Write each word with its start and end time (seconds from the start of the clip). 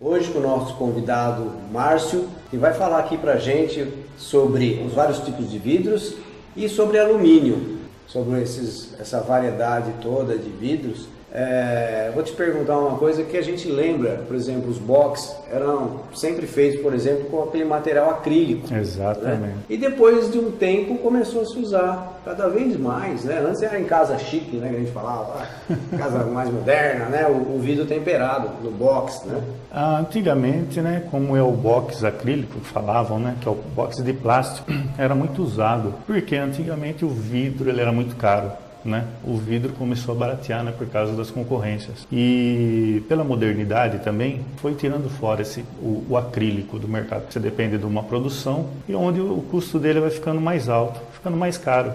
Hoje 0.00 0.30
com 0.30 0.38
o 0.38 0.42
nosso 0.42 0.76
convidado 0.76 1.50
Márcio, 1.72 2.28
que 2.50 2.56
vai 2.56 2.72
falar 2.72 3.00
aqui 3.00 3.18
pra 3.18 3.36
gente 3.36 3.92
sobre 4.16 4.80
os 4.86 4.92
vários 4.92 5.18
tipos 5.18 5.50
de 5.50 5.58
vidros 5.58 6.14
e 6.56 6.68
sobre 6.68 7.00
alumínio, 7.00 7.78
sobre 8.06 8.40
esses, 8.40 8.94
essa 9.00 9.20
variedade 9.20 9.92
toda 10.00 10.38
de 10.38 10.50
vidros 10.50 11.08
é, 11.30 12.10
vou 12.14 12.22
te 12.22 12.32
perguntar 12.32 12.78
uma 12.78 12.96
coisa 12.96 13.22
que 13.22 13.36
a 13.36 13.42
gente 13.42 13.68
lembra, 13.68 14.22
por 14.26 14.34
exemplo, 14.34 14.70
os 14.70 14.78
box 14.78 15.36
eram 15.52 16.00
sempre 16.14 16.46
feitos, 16.46 16.80
por 16.80 16.94
exemplo, 16.94 17.24
com 17.26 17.42
aquele 17.42 17.66
material 17.66 18.10
acrílico. 18.10 18.72
Né? 18.72 18.80
Exatamente. 18.80 19.40
Né? 19.40 19.54
E 19.68 19.76
depois 19.76 20.32
de 20.32 20.38
um 20.38 20.50
tempo 20.50 20.96
começou 20.98 21.42
a 21.42 21.44
se 21.44 21.58
usar 21.58 22.20
cada 22.24 22.48
vez 22.48 22.78
mais, 22.78 23.24
né? 23.24 23.44
Antes 23.46 23.62
era 23.62 23.78
em 23.78 23.84
casa 23.84 24.18
chique, 24.18 24.56
né? 24.56 24.70
Que 24.70 24.76
a 24.76 24.78
gente 24.78 24.92
falava, 24.92 25.46
casa 25.98 26.24
mais 26.24 26.50
moderna, 26.50 27.06
né? 27.06 27.26
O, 27.26 27.56
o, 27.56 27.60
vidro 27.60 27.84
temperado, 27.84 28.50
no 28.62 28.70
box, 28.70 29.26
né? 29.26 29.42
Ah, 29.70 29.98
antigamente, 29.98 30.80
né? 30.80 31.04
Como 31.10 31.36
é 31.36 31.42
o 31.42 31.52
box 31.52 32.04
acrílico 32.04 32.58
falavam, 32.60 33.18
né? 33.18 33.36
Que 33.40 33.48
é 33.48 33.50
o 33.50 33.54
box 33.54 34.02
de 34.02 34.14
plástico, 34.14 34.70
era 34.96 35.14
muito 35.14 35.42
usado, 35.42 35.94
porque 36.06 36.36
antigamente 36.36 37.04
o 37.04 37.08
vidro 37.10 37.68
ele 37.68 37.82
era 37.82 37.92
muito 37.92 38.16
caro 38.16 38.50
né, 38.84 39.04
o 39.24 39.36
vidro 39.36 39.72
começou 39.72 40.14
a 40.14 40.18
baratear 40.18 40.62
né, 40.62 40.72
por 40.76 40.86
causa 40.88 41.14
das 41.14 41.30
concorrências. 41.30 42.06
E 42.10 43.02
pela 43.08 43.24
modernidade 43.24 43.98
também 43.98 44.40
foi 44.56 44.74
tirando 44.74 45.08
fora 45.08 45.42
esse, 45.42 45.64
o, 45.82 46.04
o 46.08 46.16
acrílico 46.16 46.78
do 46.78 46.88
mercado. 46.88 47.24
Você 47.30 47.40
depende 47.40 47.78
de 47.78 47.86
uma 47.86 48.02
produção 48.02 48.66
e 48.88 48.94
onde 48.94 49.20
o 49.20 49.42
custo 49.50 49.78
dele 49.78 50.00
vai 50.00 50.10
ficando 50.10 50.40
mais 50.40 50.68
alto, 50.68 51.00
ficando 51.12 51.36
mais 51.36 51.58
caro. 51.58 51.92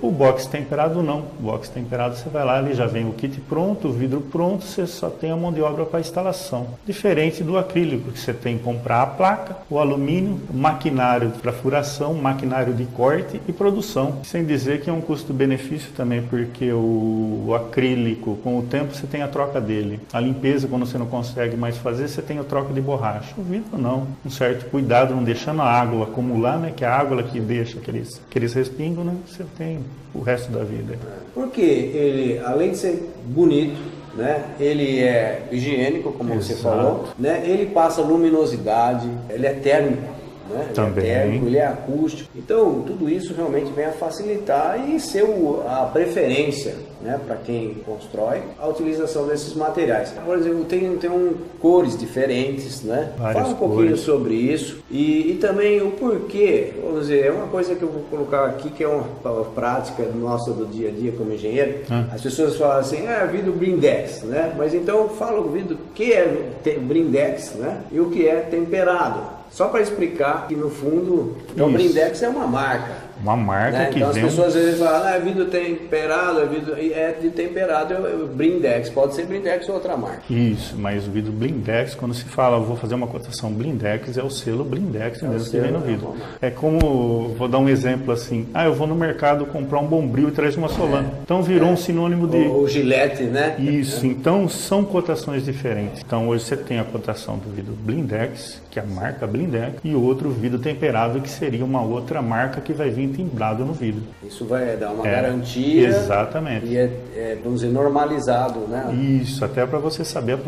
O 0.00 0.10
box 0.10 0.46
temperado 0.46 1.02
não. 1.02 1.24
O 1.38 1.42
box 1.42 1.68
temperado 1.68 2.14
você 2.16 2.28
vai 2.28 2.44
lá, 2.44 2.60
ele 2.60 2.74
já 2.74 2.86
vem 2.86 3.08
o 3.08 3.12
kit 3.12 3.40
pronto, 3.40 3.88
o 3.88 3.92
vidro 3.92 4.20
pronto, 4.20 4.64
você 4.64 4.86
só 4.86 5.10
tem 5.10 5.30
a 5.30 5.36
mão 5.36 5.52
de 5.52 5.60
obra 5.60 5.84
para 5.84 6.00
instalação. 6.00 6.68
Diferente 6.86 7.42
do 7.42 7.58
acrílico, 7.58 8.12
que 8.12 8.20
você 8.20 8.32
tem 8.32 8.58
que 8.58 8.64
comprar 8.64 9.02
a 9.02 9.06
placa, 9.06 9.56
o 9.68 9.78
alumínio, 9.78 10.40
maquinário 10.52 11.30
para 11.42 11.52
furação, 11.52 12.14
maquinário 12.14 12.72
de 12.72 12.84
corte 12.86 13.40
e 13.48 13.52
produção. 13.52 14.20
Sem 14.24 14.44
dizer 14.44 14.80
que 14.80 14.90
é 14.90 14.92
um 14.92 15.00
custo-benefício 15.00 15.90
também, 15.96 16.21
porque 16.22 16.72
o, 16.72 17.44
o 17.48 17.54
acrílico, 17.54 18.36
com 18.42 18.58
o 18.58 18.62
tempo 18.62 18.94
você 18.94 19.06
tem 19.06 19.22
a 19.22 19.28
troca 19.28 19.60
dele. 19.60 20.00
A 20.12 20.20
limpeza, 20.20 20.68
quando 20.68 20.86
você 20.86 20.98
não 20.98 21.06
consegue 21.06 21.56
mais 21.56 21.76
fazer, 21.76 22.08
você 22.08 22.22
tem 22.22 22.38
a 22.38 22.44
troca 22.44 22.72
de 22.72 22.80
borracha. 22.80 23.34
O 23.36 23.42
vidro 23.42 23.78
não. 23.78 24.06
Um 24.24 24.30
certo 24.30 24.70
cuidado, 24.70 25.14
não 25.14 25.22
deixando 25.22 25.62
a 25.62 25.66
água 25.66 26.04
acumular, 26.04 26.58
né? 26.58 26.72
Que 26.74 26.84
é 26.84 26.88
a 26.88 26.96
água 26.96 27.22
que 27.22 27.40
deixa 27.40 27.78
aqueles, 27.78 28.20
aqueles 28.28 28.52
respingos, 28.52 29.04
né? 29.04 29.14
Você 29.26 29.44
tem 29.56 29.80
o 30.14 30.20
resto 30.20 30.50
da 30.50 30.64
vida. 30.64 30.98
Porque 31.34 31.60
ele, 31.60 32.38
além 32.44 32.70
de 32.70 32.76
ser 32.78 33.12
bonito, 33.26 33.78
né? 34.14 34.44
Ele 34.60 35.00
é 35.00 35.48
higiênico, 35.50 36.12
como 36.12 36.34
Exato. 36.34 36.44
você 36.44 36.62
falou, 36.62 37.08
né? 37.18 37.42
Ele 37.46 37.66
passa 37.66 38.02
luminosidade, 38.02 39.08
ele 39.30 39.46
é 39.46 39.52
térmico. 39.54 40.21
Né? 40.52 40.68
Também. 40.74 41.04
Ele 41.04 41.12
é 41.12 41.18
térmico, 41.18 41.46
ele 41.46 41.56
é 41.56 41.66
acústico. 41.66 42.30
Então, 42.34 42.82
tudo 42.82 43.08
isso 43.08 43.34
realmente 43.34 43.72
vem 43.72 43.86
a 43.86 43.92
facilitar 43.92 44.88
e 44.88 45.00
ser 45.00 45.24
o, 45.24 45.62
a 45.66 45.86
preferência 45.86 46.74
né, 47.02 47.18
para 47.26 47.36
quem 47.36 47.74
constrói 47.84 48.42
a 48.58 48.68
utilização 48.68 49.26
desses 49.26 49.54
materiais. 49.54 50.14
Por 50.24 50.38
exemplo, 50.38 50.64
tem, 50.64 50.96
tem 50.96 51.10
um, 51.10 51.34
cores 51.60 51.98
diferentes, 51.98 52.82
né? 52.82 53.12
Várias 53.18 53.42
Fala 53.42 53.54
um 53.54 53.56
pouquinho 53.56 53.88
cores. 53.88 54.00
sobre 54.00 54.34
isso 54.34 54.78
e, 54.90 55.32
e 55.32 55.38
também 55.40 55.82
o 55.82 55.90
porquê. 55.92 56.72
Vamos 56.82 57.02
dizer, 57.02 57.26
é 57.26 57.32
uma 57.32 57.48
coisa 57.48 57.74
que 57.74 57.82
eu 57.82 57.88
vou 57.88 58.02
colocar 58.04 58.46
aqui 58.46 58.70
que 58.70 58.84
é 58.84 58.88
uma, 58.88 59.04
uma 59.24 59.44
prática 59.46 60.04
nossa 60.14 60.52
do 60.52 60.66
dia 60.66 60.88
a 60.88 60.92
dia 60.92 61.12
como 61.12 61.32
engenheiro. 61.32 61.80
Hum. 61.90 62.04
As 62.12 62.20
pessoas 62.20 62.56
falam 62.56 62.78
assim, 62.78 63.06
ah, 63.06 63.24
vidro 63.24 63.52
blindex, 63.52 64.22
né? 64.22 64.54
Mas 64.56 64.72
então 64.72 65.08
fala 65.08 65.40
o 65.40 65.50
vidro 65.50 65.76
que 65.94 66.12
é 66.12 66.52
blindex, 66.80 67.54
né? 67.54 67.82
E 67.90 67.98
o 67.98 68.10
que 68.10 68.28
é 68.28 68.36
temperado. 68.36 69.41
Só 69.52 69.68
para 69.68 69.82
explicar 69.82 70.48
que 70.48 70.56
no 70.56 70.70
fundo, 70.70 71.36
então, 71.50 71.68
o 71.68 71.72
Blindex 71.72 72.22
é 72.22 72.28
uma 72.28 72.46
marca. 72.46 73.01
Uma 73.22 73.36
marca 73.36 73.78
né? 73.78 73.86
que 73.86 73.98
então, 73.98 74.12
vem... 74.12 74.24
as 74.24 74.30
pessoas 74.30 74.48
às 74.48 74.54
vezes 74.54 74.78
falam, 74.80 75.06
ah, 75.06 75.10
é 75.12 75.20
vidro 75.20 75.44
temperado, 75.44 76.40
é 76.40 76.46
vidro... 76.46 76.74
É 76.76 77.12
de 77.12 77.30
temperado, 77.30 77.94
é 77.94 78.26
Blindex. 78.34 78.90
Pode 78.90 79.14
ser 79.14 79.26
Blindex 79.26 79.68
ou 79.68 79.76
outra 79.76 79.96
marca. 79.96 80.22
Isso, 80.28 80.76
mas 80.76 81.06
o 81.06 81.10
vidro 81.10 81.32
Blindex, 81.32 81.94
quando 81.94 82.14
se 82.14 82.24
fala, 82.24 82.58
vou 82.58 82.76
fazer 82.76 82.96
uma 82.96 83.06
cotação 83.06 83.52
Blindex, 83.52 84.18
é 84.18 84.22
o 84.22 84.30
selo 84.30 84.64
Blindex 84.64 85.22
é 85.22 85.28
mesmo 85.28 85.50
que 85.50 85.60
vem 85.60 85.70
no 85.70 85.80
vidro. 85.80 86.16
É 86.40 86.50
como, 86.50 87.34
vou 87.38 87.46
dar 87.46 87.58
um 87.58 87.68
exemplo 87.68 88.12
assim, 88.12 88.48
ah, 88.52 88.64
eu 88.64 88.74
vou 88.74 88.86
no 88.86 88.94
mercado 88.94 89.46
comprar 89.46 89.78
um 89.78 89.86
bombril 89.86 90.28
e 90.28 90.32
traz 90.32 90.56
uma 90.56 90.68
Solana. 90.68 91.08
É. 91.08 91.22
Então 91.22 91.42
virou 91.42 91.68
é. 91.68 91.72
um 91.72 91.76
sinônimo 91.76 92.26
de... 92.26 92.38
O, 92.38 92.62
o 92.62 92.68
gilete, 92.68 93.22
né? 93.22 93.54
Isso, 93.58 94.04
então 94.04 94.48
são 94.48 94.84
cotações 94.84 95.44
diferentes. 95.44 96.02
Então 96.04 96.28
hoje 96.28 96.44
você 96.44 96.56
tem 96.56 96.80
a 96.80 96.84
cotação 96.84 97.38
do 97.38 97.50
vidro 97.50 97.74
Blindex, 97.74 98.60
que 98.70 98.80
é 98.80 98.82
a 98.82 98.86
marca 98.86 99.26
Blindex, 99.26 99.78
e 99.84 99.94
outro 99.94 100.30
vidro 100.30 100.58
temperado, 100.58 101.20
que 101.20 101.30
seria 101.30 101.64
uma 101.64 101.82
outra 101.82 102.20
marca 102.20 102.60
que 102.60 102.72
vai 102.72 102.90
vir 102.90 103.11
timbrado 103.12 103.64
no 103.64 103.72
vidro. 103.72 104.02
Isso 104.22 104.44
vai 104.44 104.76
dar 104.76 104.90
uma 104.90 105.06
é, 105.06 105.10
garantia. 105.10 105.88
Exatamente. 105.88 106.66
E 106.66 106.76
é, 106.76 106.90
é, 107.14 107.38
vamos 107.42 107.60
dizer, 107.60 107.72
normalizado, 107.72 108.60
né? 108.60 108.92
Isso, 108.94 109.44
até 109.44 109.66
para 109.66 109.78
você 109.78 110.04
saber 110.04 110.32
a 110.32 110.38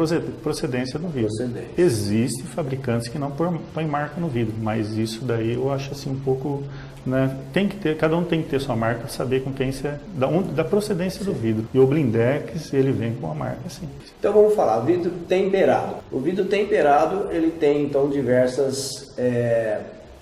procedência 0.43 0.99
do 0.99 1.09
vidro. 1.09 1.29
Procedência. 1.29 1.71
Existe 1.77 2.43
fabricantes 2.45 3.09
que 3.09 3.19
não 3.19 3.31
põem 3.31 3.87
marca 3.87 4.21
no 4.21 4.29
vidro, 4.29 4.55
mas 4.61 4.97
isso 4.97 5.25
daí 5.25 5.55
eu 5.55 5.73
acho 5.73 5.93
assim 5.93 6.11
um 6.11 6.19
pouco 6.19 6.65
né? 7.07 7.37
Tem 7.53 7.69
que 7.69 7.77
ter, 7.77 7.97
cada 7.97 8.17
um 8.17 8.25
tem 8.25 8.43
que 8.43 8.49
ter 8.49 8.61
sua 8.61 8.75
marca, 8.75 9.09
saber 9.09 9.43
com 9.43 9.53
quem 9.53 9.71
você 9.71 9.95
da, 10.15 10.27
onde, 10.27 10.53
da 10.53 10.65
procedência 10.65 11.21
sim. 11.23 11.27
do 11.27 11.33
vidro. 11.33 11.69
E 11.73 11.79
o 11.79 11.87
blindex 11.87 12.73
ele 12.73 12.93
vem 12.93 13.15
com 13.15 13.31
a 13.31 13.35
marca, 13.35 13.69
sim. 13.69 13.89
Então 14.19 14.33
vamos 14.33 14.55
falar, 14.55 14.81
vidro 14.81 15.11
temperado. 15.29 15.97
O 16.11 16.19
vidro 16.19 16.47
temperado 16.47 17.29
ele 17.31 17.51
tem 17.51 17.83
então 17.83 18.09
diversas 18.09 19.13
é, 19.19 19.81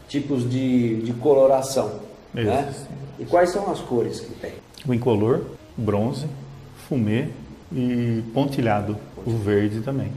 tipos 0.09 0.49
de, 0.49 0.97
de 1.03 1.13
coloração. 1.15 2.12
Né? 2.35 2.73
E 3.19 3.25
quais 3.25 3.51
são 3.51 3.71
as 3.71 3.81
cores 3.81 4.21
que 4.21 4.35
tem? 4.35 4.53
O 4.87 4.95
incolor, 4.95 5.43
bronze, 5.77 6.27
fumê 6.89 7.29
e 7.71 8.23
pontilhado, 8.35 8.97
o 9.25 9.31
verde 9.31 9.81
também. 9.81 10.11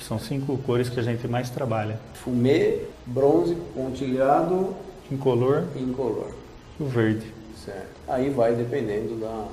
São 0.00 0.18
cinco 0.18 0.56
cores 0.58 0.88
que 0.88 0.98
a 0.98 1.02
gente 1.02 1.26
mais 1.28 1.50
trabalha. 1.50 1.98
Fumê, 2.14 2.82
bronze, 3.06 3.56
pontilhado, 3.74 4.74
incolor, 5.10 5.64
incolor. 5.76 6.30
e 6.78 6.82
o 6.82 6.86
verde. 6.86 7.26
Certo. 7.64 8.00
Aí 8.08 8.30
vai 8.30 8.54
dependendo 8.54 9.16
da, 9.16 9.46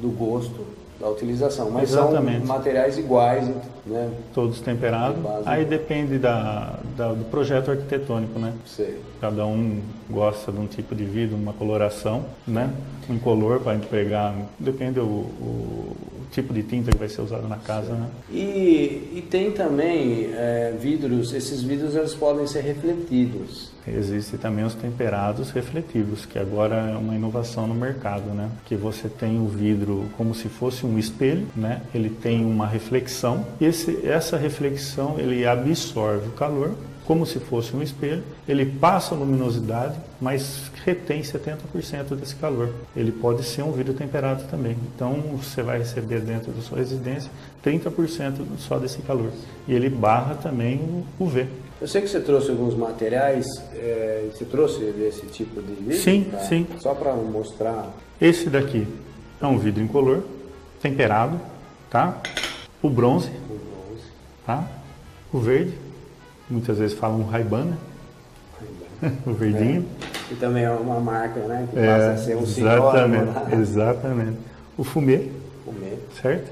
do 0.00 0.10
gosto 0.10 0.66
da 1.00 1.08
utilização, 1.08 1.70
mas 1.70 1.90
Exatamente. 1.90 2.38
são 2.38 2.46
materiais 2.46 2.98
iguais, 2.98 3.48
né? 3.86 4.10
Todos 4.34 4.60
temperados. 4.60 5.18
Aí 5.46 5.64
depende 5.64 6.18
da, 6.18 6.78
da, 6.98 7.12
do 7.12 7.24
projeto 7.26 7.70
arquitetônico, 7.70 8.38
né? 8.40 8.52
Sei. 8.66 8.98
Cada 9.20 9.46
um 9.46 9.80
gosta 10.10 10.50
de 10.50 10.58
um 10.58 10.66
tipo 10.66 10.94
de 10.96 11.04
vidro, 11.04 11.36
uma 11.36 11.52
coloração, 11.52 12.26
né? 12.46 12.70
Um 13.08 13.18
color 13.18 13.60
para 13.60 13.76
empregar, 13.76 14.34
depende 14.58 14.94
do 14.94 15.06
o, 15.06 15.96
tipo 16.32 16.52
de 16.52 16.62
tinta 16.62 16.90
que 16.90 16.98
vai 16.98 17.08
ser 17.08 17.22
usado 17.22 17.48
na 17.48 17.56
casa, 17.56 17.94
né? 17.94 18.08
E, 18.30 19.12
e 19.14 19.24
tem 19.30 19.52
também 19.52 20.30
é, 20.34 20.74
vidros, 20.78 21.32
esses 21.32 21.62
vidros 21.62 21.94
eles 21.94 22.14
podem 22.14 22.46
ser 22.46 22.60
refletidos. 22.60 23.70
Existem 23.96 24.38
também 24.38 24.64
os 24.64 24.74
temperados 24.74 25.50
refletivos, 25.50 26.24
que 26.26 26.38
agora 26.38 26.74
é 26.74 26.96
uma 26.96 27.14
inovação 27.14 27.66
no 27.66 27.74
mercado, 27.74 28.30
né? 28.30 28.50
Que 28.66 28.74
você 28.74 29.08
tem 29.08 29.40
o 29.40 29.46
vidro 29.46 30.08
como 30.16 30.34
se 30.34 30.48
fosse 30.48 30.84
um 30.84 30.98
espelho, 30.98 31.46
né? 31.56 31.82
Ele 31.94 32.10
tem 32.10 32.44
uma 32.44 32.66
reflexão 32.66 33.46
e 33.60 33.64
esse, 33.64 34.06
essa 34.06 34.36
reflexão 34.36 35.18
ele 35.18 35.46
absorve 35.46 36.28
o 36.28 36.32
calor 36.32 36.74
como 37.08 37.24
se 37.24 37.38
fosse 37.38 37.74
um 37.74 37.82
espelho, 37.82 38.22
ele 38.46 38.66
passa 38.66 39.14
luminosidade, 39.14 39.98
mas 40.20 40.70
retém 40.84 41.22
70% 41.22 42.14
desse 42.14 42.36
calor. 42.36 42.68
Ele 42.94 43.10
pode 43.10 43.44
ser 43.44 43.62
um 43.62 43.72
vidro 43.72 43.94
temperado 43.94 44.44
também. 44.50 44.76
Então 44.94 45.14
você 45.38 45.62
vai 45.62 45.78
receber 45.78 46.20
dentro 46.20 46.52
da 46.52 46.60
sua 46.60 46.76
residência 46.76 47.30
30% 47.64 48.34
só 48.58 48.78
desse 48.78 48.98
calor. 48.98 49.30
E 49.66 49.72
ele 49.72 49.88
barra 49.88 50.34
também 50.34 50.76
o 51.18 51.24
UV. 51.24 51.46
Eu 51.80 51.88
sei 51.88 52.02
que 52.02 52.08
você 52.08 52.20
trouxe 52.20 52.50
alguns 52.50 52.74
materiais, 52.74 53.46
é, 53.74 54.28
você 54.30 54.44
trouxe 54.44 54.80
desse 54.92 55.24
tipo 55.28 55.62
de 55.62 55.72
vidro? 55.72 55.96
Sim, 55.96 56.24
tá? 56.30 56.40
sim. 56.40 56.66
Só 56.78 56.94
para 56.94 57.14
mostrar. 57.14 57.90
Esse 58.20 58.50
daqui 58.50 58.86
é 59.40 59.46
um 59.46 59.56
vidro 59.56 59.82
incolor, 59.82 60.24
temperado, 60.82 61.40
tá? 61.88 62.20
O 62.82 62.90
bronze, 62.90 63.30
o 63.48 63.54
bronze. 63.54 64.04
tá? 64.44 64.68
O 65.32 65.38
verde 65.38 65.87
muitas 66.50 66.78
vezes 66.78 66.96
falam 66.96 67.22
Ray-Ban, 67.24 67.64
né? 67.64 67.78
o 69.26 69.32
verdinho. 69.32 69.84
É. 70.02 70.32
E 70.32 70.36
também 70.36 70.64
é 70.64 70.70
uma 70.70 71.00
marca, 71.00 71.40
né? 71.40 71.68
Que 71.70 71.78
é, 71.78 71.86
passa 71.86 72.10
a 72.10 72.16
ser 72.16 72.36
um 72.36 72.42
Exatamente, 72.42 73.54
exatamente. 73.54 74.38
O 74.76 74.84
fumê. 74.84 75.28
Fumê. 75.64 75.94
Certo? 76.20 76.50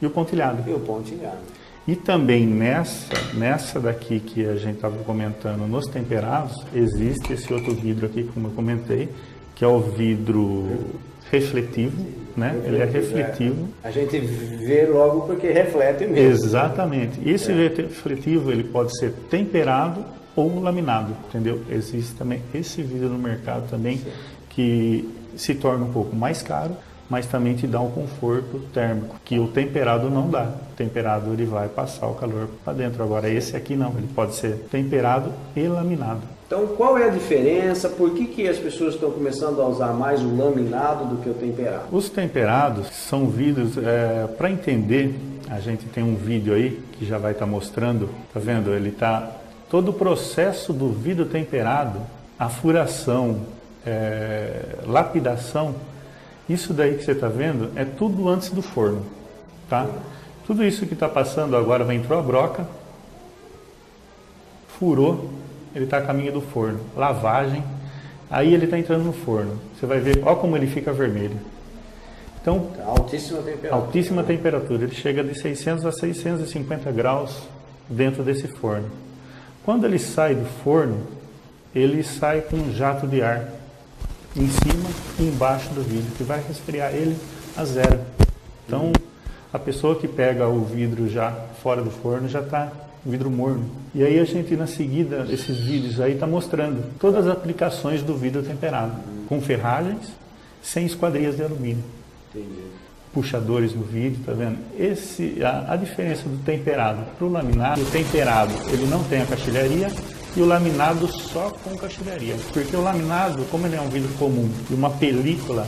E 0.00 0.06
o 0.06 0.10
pontilhado. 0.10 0.68
E 0.68 0.72
o 0.72 0.80
pontilhado. 0.80 1.58
E 1.86 1.96
também 1.96 2.46
nessa, 2.46 3.14
nessa 3.34 3.80
daqui 3.80 4.20
que 4.20 4.46
a 4.46 4.56
gente 4.56 4.76
estava 4.76 5.02
comentando, 5.04 5.66
nos 5.66 5.86
temperados, 5.86 6.54
existe 6.74 7.32
esse 7.32 7.52
outro 7.52 7.74
vidro 7.74 8.06
aqui, 8.06 8.24
como 8.34 8.48
eu 8.48 8.50
comentei, 8.52 9.08
que 9.54 9.64
é 9.64 9.68
o 9.68 9.80
vidro 9.80 10.68
refletivo, 11.30 12.06
né? 12.36 12.60
Ele 12.64 12.78
é 12.78 12.84
refletivo. 12.84 13.68
É. 13.82 13.88
A 13.88 13.90
gente 13.90 14.18
vê 14.18 14.86
logo 14.86 15.22
porque 15.22 15.50
reflete 15.50 16.06
mesmo. 16.06 16.18
Exatamente. 16.18 17.28
Esse 17.28 17.52
é. 17.52 17.54
refletivo 17.54 18.50
ele 18.50 18.64
pode 18.64 18.96
ser 18.98 19.12
temperado 19.30 20.04
ou 20.36 20.60
laminado, 20.60 21.14
entendeu? 21.28 21.62
Existe 21.68 22.14
também 22.14 22.40
esse 22.54 22.82
vidro 22.82 23.08
no 23.08 23.18
mercado 23.18 23.68
também 23.68 23.98
Sim. 23.98 24.10
que 24.50 25.14
se 25.36 25.54
torna 25.54 25.84
um 25.84 25.92
pouco 25.92 26.14
mais 26.14 26.42
caro, 26.42 26.76
mas 27.10 27.26
também 27.26 27.56
te 27.56 27.66
dá 27.66 27.80
um 27.80 27.90
conforto 27.90 28.60
térmico 28.72 29.16
que 29.24 29.38
o 29.38 29.48
temperado 29.48 30.08
não 30.10 30.30
dá. 30.30 30.44
O 30.44 30.76
temperado 30.76 31.32
ele 31.32 31.44
vai 31.44 31.68
passar 31.68 32.06
o 32.06 32.14
calor 32.14 32.48
para 32.64 32.72
dentro. 32.72 33.02
Agora 33.02 33.28
esse 33.28 33.56
aqui 33.56 33.74
não, 33.74 33.90
ele 33.96 34.08
pode 34.14 34.34
ser 34.34 34.52
temperado 34.70 35.32
e 35.56 35.66
laminado. 35.66 36.37
Então, 36.48 36.66
qual 36.68 36.96
é 36.96 37.04
a 37.04 37.10
diferença? 37.10 37.90
Por 37.90 38.14
que, 38.14 38.24
que 38.24 38.48
as 38.48 38.56
pessoas 38.56 38.94
estão 38.94 39.10
começando 39.10 39.60
a 39.60 39.66
usar 39.66 39.92
mais 39.92 40.22
o 40.22 40.34
laminado 40.34 41.04
do 41.04 41.22
que 41.22 41.28
o 41.28 41.34
temperado? 41.34 41.84
Os 41.92 42.08
temperados 42.08 42.86
são 42.86 43.28
vidros, 43.28 43.76
é, 43.76 44.26
para 44.28 44.50
entender, 44.50 45.14
a 45.50 45.60
gente 45.60 45.84
tem 45.84 46.02
um 46.02 46.16
vídeo 46.16 46.54
aí 46.54 46.82
que 46.92 47.04
já 47.04 47.18
vai 47.18 47.32
estar 47.32 47.44
tá 47.44 47.50
mostrando, 47.50 48.08
tá 48.32 48.40
vendo? 48.40 48.72
Ele 48.72 48.88
está 48.88 49.30
todo 49.68 49.90
o 49.90 49.92
processo 49.92 50.72
do 50.72 50.88
vidro 50.88 51.26
temperado, 51.26 52.00
a 52.38 52.48
furação, 52.48 53.42
é, 53.86 54.78
lapidação, 54.86 55.74
isso 56.48 56.72
daí 56.72 56.96
que 56.96 57.04
você 57.04 57.12
está 57.12 57.28
vendo 57.28 57.70
é 57.76 57.84
tudo 57.84 58.26
antes 58.26 58.48
do 58.48 58.62
forno, 58.62 59.04
tá? 59.68 59.86
Tudo 60.46 60.64
isso 60.64 60.86
que 60.86 60.94
está 60.94 61.10
passando 61.10 61.54
agora, 61.54 61.94
entrou 61.94 62.18
a 62.18 62.22
broca, 62.22 62.66
furou, 64.78 65.28
ele 65.74 65.84
está 65.84 65.98
a 65.98 66.02
caminho 66.02 66.32
do 66.32 66.40
forno. 66.40 66.80
Lavagem, 66.96 67.62
aí 68.30 68.52
ele 68.52 68.64
está 68.64 68.78
entrando 68.78 69.04
no 69.04 69.12
forno. 69.12 69.58
Você 69.78 69.86
vai 69.86 70.00
ver, 70.00 70.22
olha 70.24 70.36
como 70.36 70.56
ele 70.56 70.66
fica 70.66 70.92
vermelho. 70.92 71.38
Então, 72.40 72.68
altíssima 72.86 73.42
temperatura. 73.42 73.74
Altíssima 73.74 74.22
temperatura. 74.22 74.84
Ele 74.84 74.94
chega 74.94 75.22
de 75.22 75.38
600 75.38 75.84
a 75.84 75.92
650 75.92 76.90
graus 76.92 77.42
dentro 77.88 78.22
desse 78.22 78.48
forno. 78.48 78.88
Quando 79.64 79.84
ele 79.84 79.98
sai 79.98 80.34
do 80.34 80.46
forno, 80.64 81.06
ele 81.74 82.02
sai 82.02 82.40
com 82.40 82.56
um 82.56 82.72
jato 82.72 83.06
de 83.06 83.22
ar 83.22 83.48
em 84.36 84.48
cima 84.48 84.88
e 85.18 85.24
embaixo 85.24 85.68
do 85.70 85.82
vidro, 85.82 86.10
que 86.16 86.22
vai 86.22 86.42
resfriar 86.46 86.94
ele 86.94 87.18
a 87.56 87.64
zero. 87.64 88.00
Então, 88.66 88.92
a 89.52 89.58
pessoa 89.58 89.96
que 89.96 90.06
pega 90.06 90.46
o 90.48 90.64
vidro 90.64 91.08
já 91.08 91.32
fora 91.62 91.82
do 91.82 91.90
forno 91.90 92.28
já 92.28 92.40
está 92.40 92.70
vidro 93.04 93.30
morno. 93.30 93.68
E 93.94 94.02
aí 94.02 94.18
a 94.18 94.24
gente, 94.24 94.54
na 94.56 94.66
seguida, 94.66 95.26
esses 95.30 95.58
vídeos 95.58 96.00
aí 96.00 96.14
está 96.14 96.26
mostrando 96.26 96.84
todas 96.98 97.26
as 97.26 97.32
aplicações 97.32 98.02
do 98.02 98.16
vidro 98.16 98.42
temperado, 98.42 98.92
com 99.28 99.40
ferragens, 99.40 100.12
sem 100.62 100.86
esquadrias 100.86 101.36
de 101.36 101.42
alumínio. 101.42 101.84
Entendi. 102.30 102.62
Puxadores 103.12 103.74
no 103.74 103.82
vidro, 103.82 104.20
tá 104.24 104.32
vendo? 104.32 104.58
Esse, 104.78 105.42
a, 105.42 105.72
a 105.72 105.76
diferença 105.76 106.28
do 106.28 106.36
temperado 106.44 107.04
para 107.16 107.26
o 107.26 107.30
laminado, 107.30 107.80
o 107.80 107.86
temperado 107.86 108.52
ele 108.70 108.86
não 108.86 109.02
tem 109.04 109.22
a 109.22 109.26
caixilharia 109.26 109.90
e 110.36 110.42
o 110.42 110.46
laminado 110.46 111.08
só 111.08 111.50
com 111.50 111.76
caixilharia. 111.76 112.36
Porque 112.52 112.76
o 112.76 112.82
laminado, 112.82 113.44
como 113.50 113.66
ele 113.66 113.76
é 113.76 113.80
um 113.80 113.88
vidro 113.88 114.12
comum 114.18 114.48
e 114.70 114.74
uma 114.74 114.90
película 114.90 115.66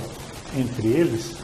entre 0.57 0.89
eles, 0.89 1.35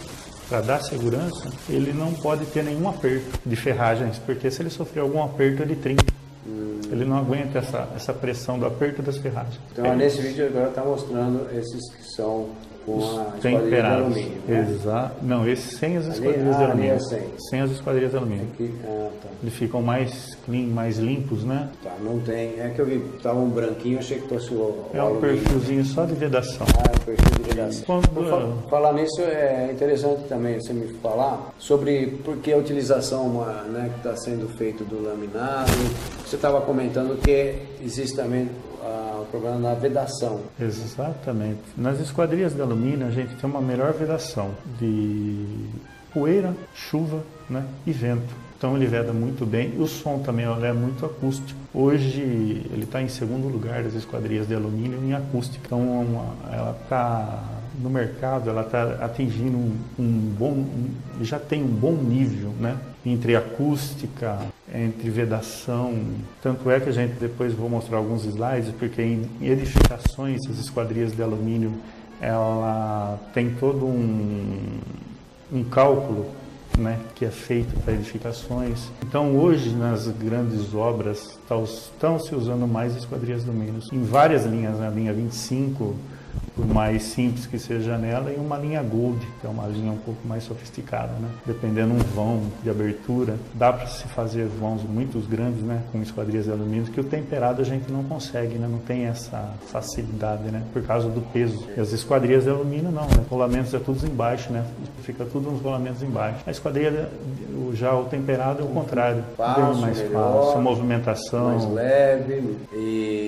para 0.48 0.60
dar 0.60 0.80
segurança, 0.82 1.50
ele 1.68 1.92
não 1.92 2.12
pode 2.12 2.46
ter 2.46 2.62
nenhum 2.62 2.88
aperto 2.88 3.38
de 3.44 3.56
ferragens, 3.56 4.18
porque 4.18 4.50
se 4.50 4.62
ele 4.62 4.70
sofrer 4.70 5.00
algum 5.00 5.22
aperto, 5.22 5.62
ele 5.62 5.76
trinca. 5.76 6.04
Hum. 6.46 6.80
Ele 6.90 7.04
não 7.04 7.18
aguenta 7.18 7.58
essa, 7.58 7.88
essa 7.96 8.12
pressão 8.12 8.58
do 8.58 8.66
aperto 8.66 9.02
das 9.02 9.18
ferragens. 9.18 9.58
Então, 9.72 9.86
é. 9.86 9.96
nesse 9.96 10.20
vídeo 10.20 10.46
agora 10.46 10.68
está 10.68 10.84
mostrando 10.84 11.48
esses 11.52 11.92
que 11.94 12.04
são 12.14 12.50
com 12.86 12.94
a 12.94 13.36
esquadrilha 13.36 13.82
de 13.82 13.86
alumínio. 13.88 14.42
Né? 14.46 14.70
Exato. 14.70 15.16
Não, 15.22 15.48
esse 15.48 15.76
sem 15.76 15.96
as 15.96 16.06
esquadrilhas 16.06 16.54
ah, 16.54 16.58
de 16.58 16.64
alumínio. 16.64 16.92
É 16.92 16.98
sem. 17.00 17.22
sem 17.50 17.60
as 17.60 17.70
esquadrilhas 17.72 18.10
de 18.12 18.16
alumínio. 18.16 18.46
Aqui, 18.54 18.74
ah, 18.84 19.08
tá. 19.20 19.28
Eles 19.42 19.54
ficam 19.54 19.82
mais 19.82 20.36
clean, 20.46 20.68
mais 20.68 20.98
limpos, 20.98 21.44
né? 21.44 21.68
Tá, 21.82 21.92
não 22.00 22.20
tem. 22.20 22.60
É 22.60 22.72
que 22.74 22.80
eu 22.80 22.86
vi, 22.86 23.04
estava 23.16 23.38
um 23.38 23.50
branquinho, 23.50 23.98
achei 23.98 24.20
que 24.20 24.28
fosse 24.28 24.54
o. 24.54 24.86
É 24.94 25.02
um 25.02 25.20
perfilzinho 25.20 25.84
só 25.84 26.04
de 26.04 26.14
vedação. 26.14 26.66
Ah, 26.78 26.90
é 26.92 26.96
um 26.96 27.04
perfil 27.04 27.42
de 27.42 27.54
vedação. 27.54 27.84
Quando... 27.86 28.68
falar 28.70 28.92
nisso, 28.92 29.20
é 29.22 29.70
interessante 29.72 30.22
também 30.28 30.60
você 30.60 30.72
me 30.72 30.86
falar 30.98 31.52
sobre 31.58 32.06
por 32.24 32.36
que 32.36 32.52
a 32.52 32.56
utilização 32.56 33.26
uma, 33.26 33.62
né, 33.64 33.90
que 33.92 33.98
está 33.98 34.16
sendo 34.16 34.48
feito 34.56 34.84
do 34.84 35.02
laminado. 35.02 35.72
Você 36.24 36.36
estava 36.36 36.60
comentando 36.60 37.20
que 37.20 37.54
existe 37.82 38.16
também 38.16 38.48
problema 39.26 39.58
na 39.58 39.74
vedação. 39.74 40.40
Exatamente. 40.60 41.60
Nas 41.76 42.00
esquadrias 42.00 42.54
de 42.54 42.60
alumínio 42.60 43.06
a 43.06 43.10
gente 43.10 43.34
tem 43.36 43.48
uma 43.48 43.60
melhor 43.60 43.92
vedação 43.92 44.50
de 44.78 45.44
poeira, 46.12 46.54
chuva 46.74 47.22
né, 47.48 47.64
e 47.86 47.92
vento. 47.92 48.46
Então 48.58 48.74
ele 48.74 48.86
veda 48.86 49.12
muito 49.12 49.44
bem 49.44 49.78
o 49.78 49.86
som 49.86 50.18
também 50.20 50.46
é 50.46 50.72
muito 50.72 51.04
acústico. 51.04 51.58
Hoje 51.74 52.20
ele 52.72 52.84
está 52.84 53.02
em 53.02 53.08
segundo 53.08 53.48
lugar 53.48 53.82
das 53.82 53.92
esquadrias 53.92 54.48
de 54.48 54.54
alumínio 54.54 54.98
em 55.04 55.12
acústica. 55.12 55.60
Então 55.66 55.78
uma, 55.78 56.34
ela 56.50 56.76
está 56.82 57.44
no 57.78 57.90
mercado, 57.90 58.48
ela 58.48 58.62
está 58.62 59.04
atingindo 59.04 59.58
um, 59.58 59.76
um 59.98 60.34
bom, 60.38 60.52
um, 60.52 60.90
já 61.20 61.38
tem 61.38 61.62
um 61.62 61.68
bom 61.68 61.92
nível, 61.92 62.50
né? 62.58 62.78
Entre 63.06 63.36
acústica, 63.36 64.38
entre 64.74 65.08
vedação. 65.10 65.94
Tanto 66.42 66.68
é 66.68 66.80
que 66.80 66.88
a 66.88 66.92
gente 66.92 67.12
depois 67.20 67.54
vou 67.54 67.70
mostrar 67.70 67.98
alguns 67.98 68.24
slides, 68.24 68.72
porque 68.76 69.00
em 69.00 69.30
edificações, 69.40 70.40
as 70.50 70.58
esquadrias 70.58 71.14
de 71.14 71.22
alumínio, 71.22 71.72
ela 72.20 73.18
tem 73.32 73.50
todo 73.50 73.86
um, 73.86 74.80
um 75.52 75.62
cálculo 75.62 76.26
né, 76.76 76.98
que 77.14 77.24
é 77.24 77.30
feito 77.30 77.78
para 77.80 77.94
edificações. 77.94 78.90
Então, 79.02 79.36
hoje, 79.36 79.70
nas 79.70 80.08
grandes 80.08 80.74
obras, 80.74 81.38
estão 81.40 82.18
se 82.18 82.34
usando 82.34 82.66
mais 82.66 82.96
esquadrias 82.96 83.44
de 83.44 83.50
alumínio. 83.50 83.80
Em 83.92 84.02
várias 84.02 84.44
linhas, 84.44 84.78
na 84.78 84.90
linha 84.90 85.12
25, 85.12 85.94
por 86.54 86.66
mais 86.66 87.02
simples 87.02 87.46
que 87.46 87.58
seja 87.58 87.92
a 87.92 87.96
janela, 87.96 88.32
e 88.32 88.36
uma 88.36 88.56
linha 88.56 88.82
Gold, 88.82 89.18
que 89.40 89.46
é 89.46 89.50
uma 89.50 89.66
linha 89.66 89.92
um 89.92 89.98
pouco 89.98 90.26
mais 90.26 90.44
sofisticada, 90.44 91.12
né? 91.20 91.28
Dependendo 91.44 91.92
um 91.92 91.98
vão 91.98 92.42
de 92.62 92.70
abertura, 92.70 93.36
dá 93.54 93.72
para 93.72 93.86
se 93.86 94.04
fazer 94.08 94.46
vãos 94.46 94.82
muito 94.82 95.18
grandes, 95.28 95.62
né? 95.62 95.82
Com 95.92 96.00
esquadrias 96.00 96.44
de 96.44 96.50
alumínio, 96.50 96.86
que 96.86 97.00
o 97.00 97.04
temperado 97.04 97.60
a 97.60 97.64
gente 97.64 97.90
não 97.92 98.02
consegue, 98.04 98.54
né? 98.56 98.66
Não 98.70 98.78
tem 98.78 99.04
essa 99.04 99.52
facilidade, 99.66 100.44
né? 100.44 100.62
Por 100.72 100.82
causa 100.82 101.08
do 101.08 101.20
peso. 101.32 101.66
E 101.76 101.80
as 101.80 101.92
esquadrias 101.92 102.44
de 102.44 102.50
alumínio 102.50 102.90
não, 102.90 103.02
né? 103.02 103.24
Rolamentos 103.28 103.74
é 103.74 103.78
tudo 103.78 104.06
embaixo, 104.06 104.52
né? 104.52 104.64
Fica 105.02 105.24
tudo 105.24 105.50
nos 105.50 105.60
rolamentos 105.60 106.02
embaixo. 106.02 106.38
A 106.46 106.50
esquadria, 106.50 107.10
já 107.74 107.94
o 107.94 108.04
temperado 108.04 108.62
é 108.62 108.64
o 108.64 108.68
contrário. 108.68 109.22
Fácil, 109.36 109.74
mais 109.76 109.98
melhor, 109.98 110.46
fácil, 110.46 110.62
movimentação. 110.62 111.46
Mais 111.46 111.70
leve. 111.70 112.56
E 112.72 113.25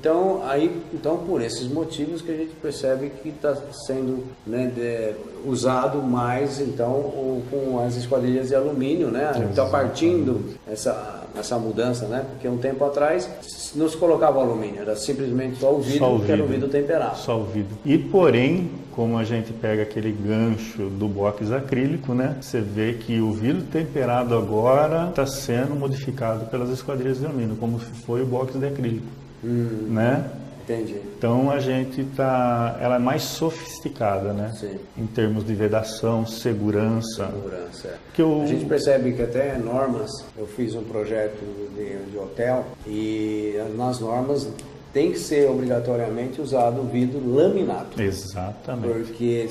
então, 0.00 0.40
aí, 0.44 0.80
então 0.94 1.18
por 1.18 1.42
esses 1.42 1.68
motivos 1.68 2.22
que 2.22 2.32
a 2.32 2.34
gente 2.34 2.54
percebe 2.54 3.10
que 3.22 3.28
está 3.28 3.54
sendo 3.86 4.24
né, 4.46 4.72
de, 4.74 5.14
usado 5.46 6.02
mais 6.02 6.58
então 6.58 6.90
o, 6.90 7.42
com 7.50 7.84
as 7.84 7.96
esquadrilhas 7.96 8.48
de 8.48 8.54
alumínio, 8.54 9.10
né? 9.10 9.30
Está 9.50 9.66
partindo 9.66 10.56
essa, 10.66 11.24
essa 11.38 11.58
mudança, 11.58 12.06
né? 12.06 12.24
Porque 12.30 12.48
um 12.48 12.56
tempo 12.56 12.82
atrás 12.82 13.28
não 13.74 13.88
se 13.90 13.96
colocava 13.98 14.40
alumínio, 14.40 14.80
era 14.80 14.96
simplesmente 14.96 15.60
só 15.60 15.74
o 15.74 15.80
vidro, 15.80 15.98
só 15.98 16.14
o 16.14 16.18
vidro 16.18 16.26
que 16.26 16.32
era 16.32 16.42
o 16.42 16.46
vidro 16.46 16.68
temperado. 16.68 17.18
Só 17.18 17.38
o 17.38 17.44
vidro. 17.44 17.76
E 17.84 17.98
porém, 17.98 18.70
como 18.92 19.18
a 19.18 19.24
gente 19.24 19.52
pega 19.52 19.82
aquele 19.82 20.12
gancho 20.12 20.88
do 20.88 21.08
box 21.08 21.52
acrílico, 21.52 22.14
né? 22.14 22.36
Você 22.40 22.60
vê 22.62 22.94
que 22.94 23.20
o 23.20 23.32
vidro 23.32 23.64
temperado 23.64 24.34
agora 24.34 25.10
está 25.10 25.26
sendo 25.26 25.74
modificado 25.74 26.46
pelas 26.46 26.70
esquadrilhas 26.70 27.18
de 27.18 27.26
alumínio, 27.26 27.56
como 27.56 27.78
foi 27.78 28.22
o 28.22 28.26
box 28.26 28.58
de 28.58 28.66
acrílico, 28.66 29.06
hum. 29.42 29.88
né? 29.90 30.30
Entendi. 30.62 31.00
Então 31.18 31.50
a 31.50 31.58
gente 31.58 32.04
tá, 32.16 32.78
ela 32.80 32.96
é 32.96 32.98
mais 32.98 33.22
sofisticada, 33.22 34.32
né? 34.32 34.52
Sim. 34.54 34.78
Em 34.96 35.06
termos 35.06 35.44
de 35.44 35.52
vedação, 35.54 36.24
segurança. 36.24 37.26
Segurança. 37.26 37.88
É. 37.88 37.96
Que 38.14 38.22
eu... 38.22 38.42
A 38.42 38.46
gente 38.46 38.66
percebe 38.66 39.12
que 39.12 39.22
até 39.22 39.58
normas, 39.58 40.10
eu 40.38 40.46
fiz 40.46 40.74
um 40.76 40.84
projeto 40.84 41.40
de, 41.74 42.10
de 42.10 42.18
hotel 42.18 42.64
e 42.86 43.60
nas 43.76 43.98
normas 43.98 44.48
tem 44.92 45.12
que 45.12 45.18
ser 45.18 45.48
obrigatoriamente 45.48 46.40
usado 46.40 46.82
vidro 46.82 47.22
laminado. 47.32 48.00
Exatamente. 48.00 48.88
Porque 48.88 49.48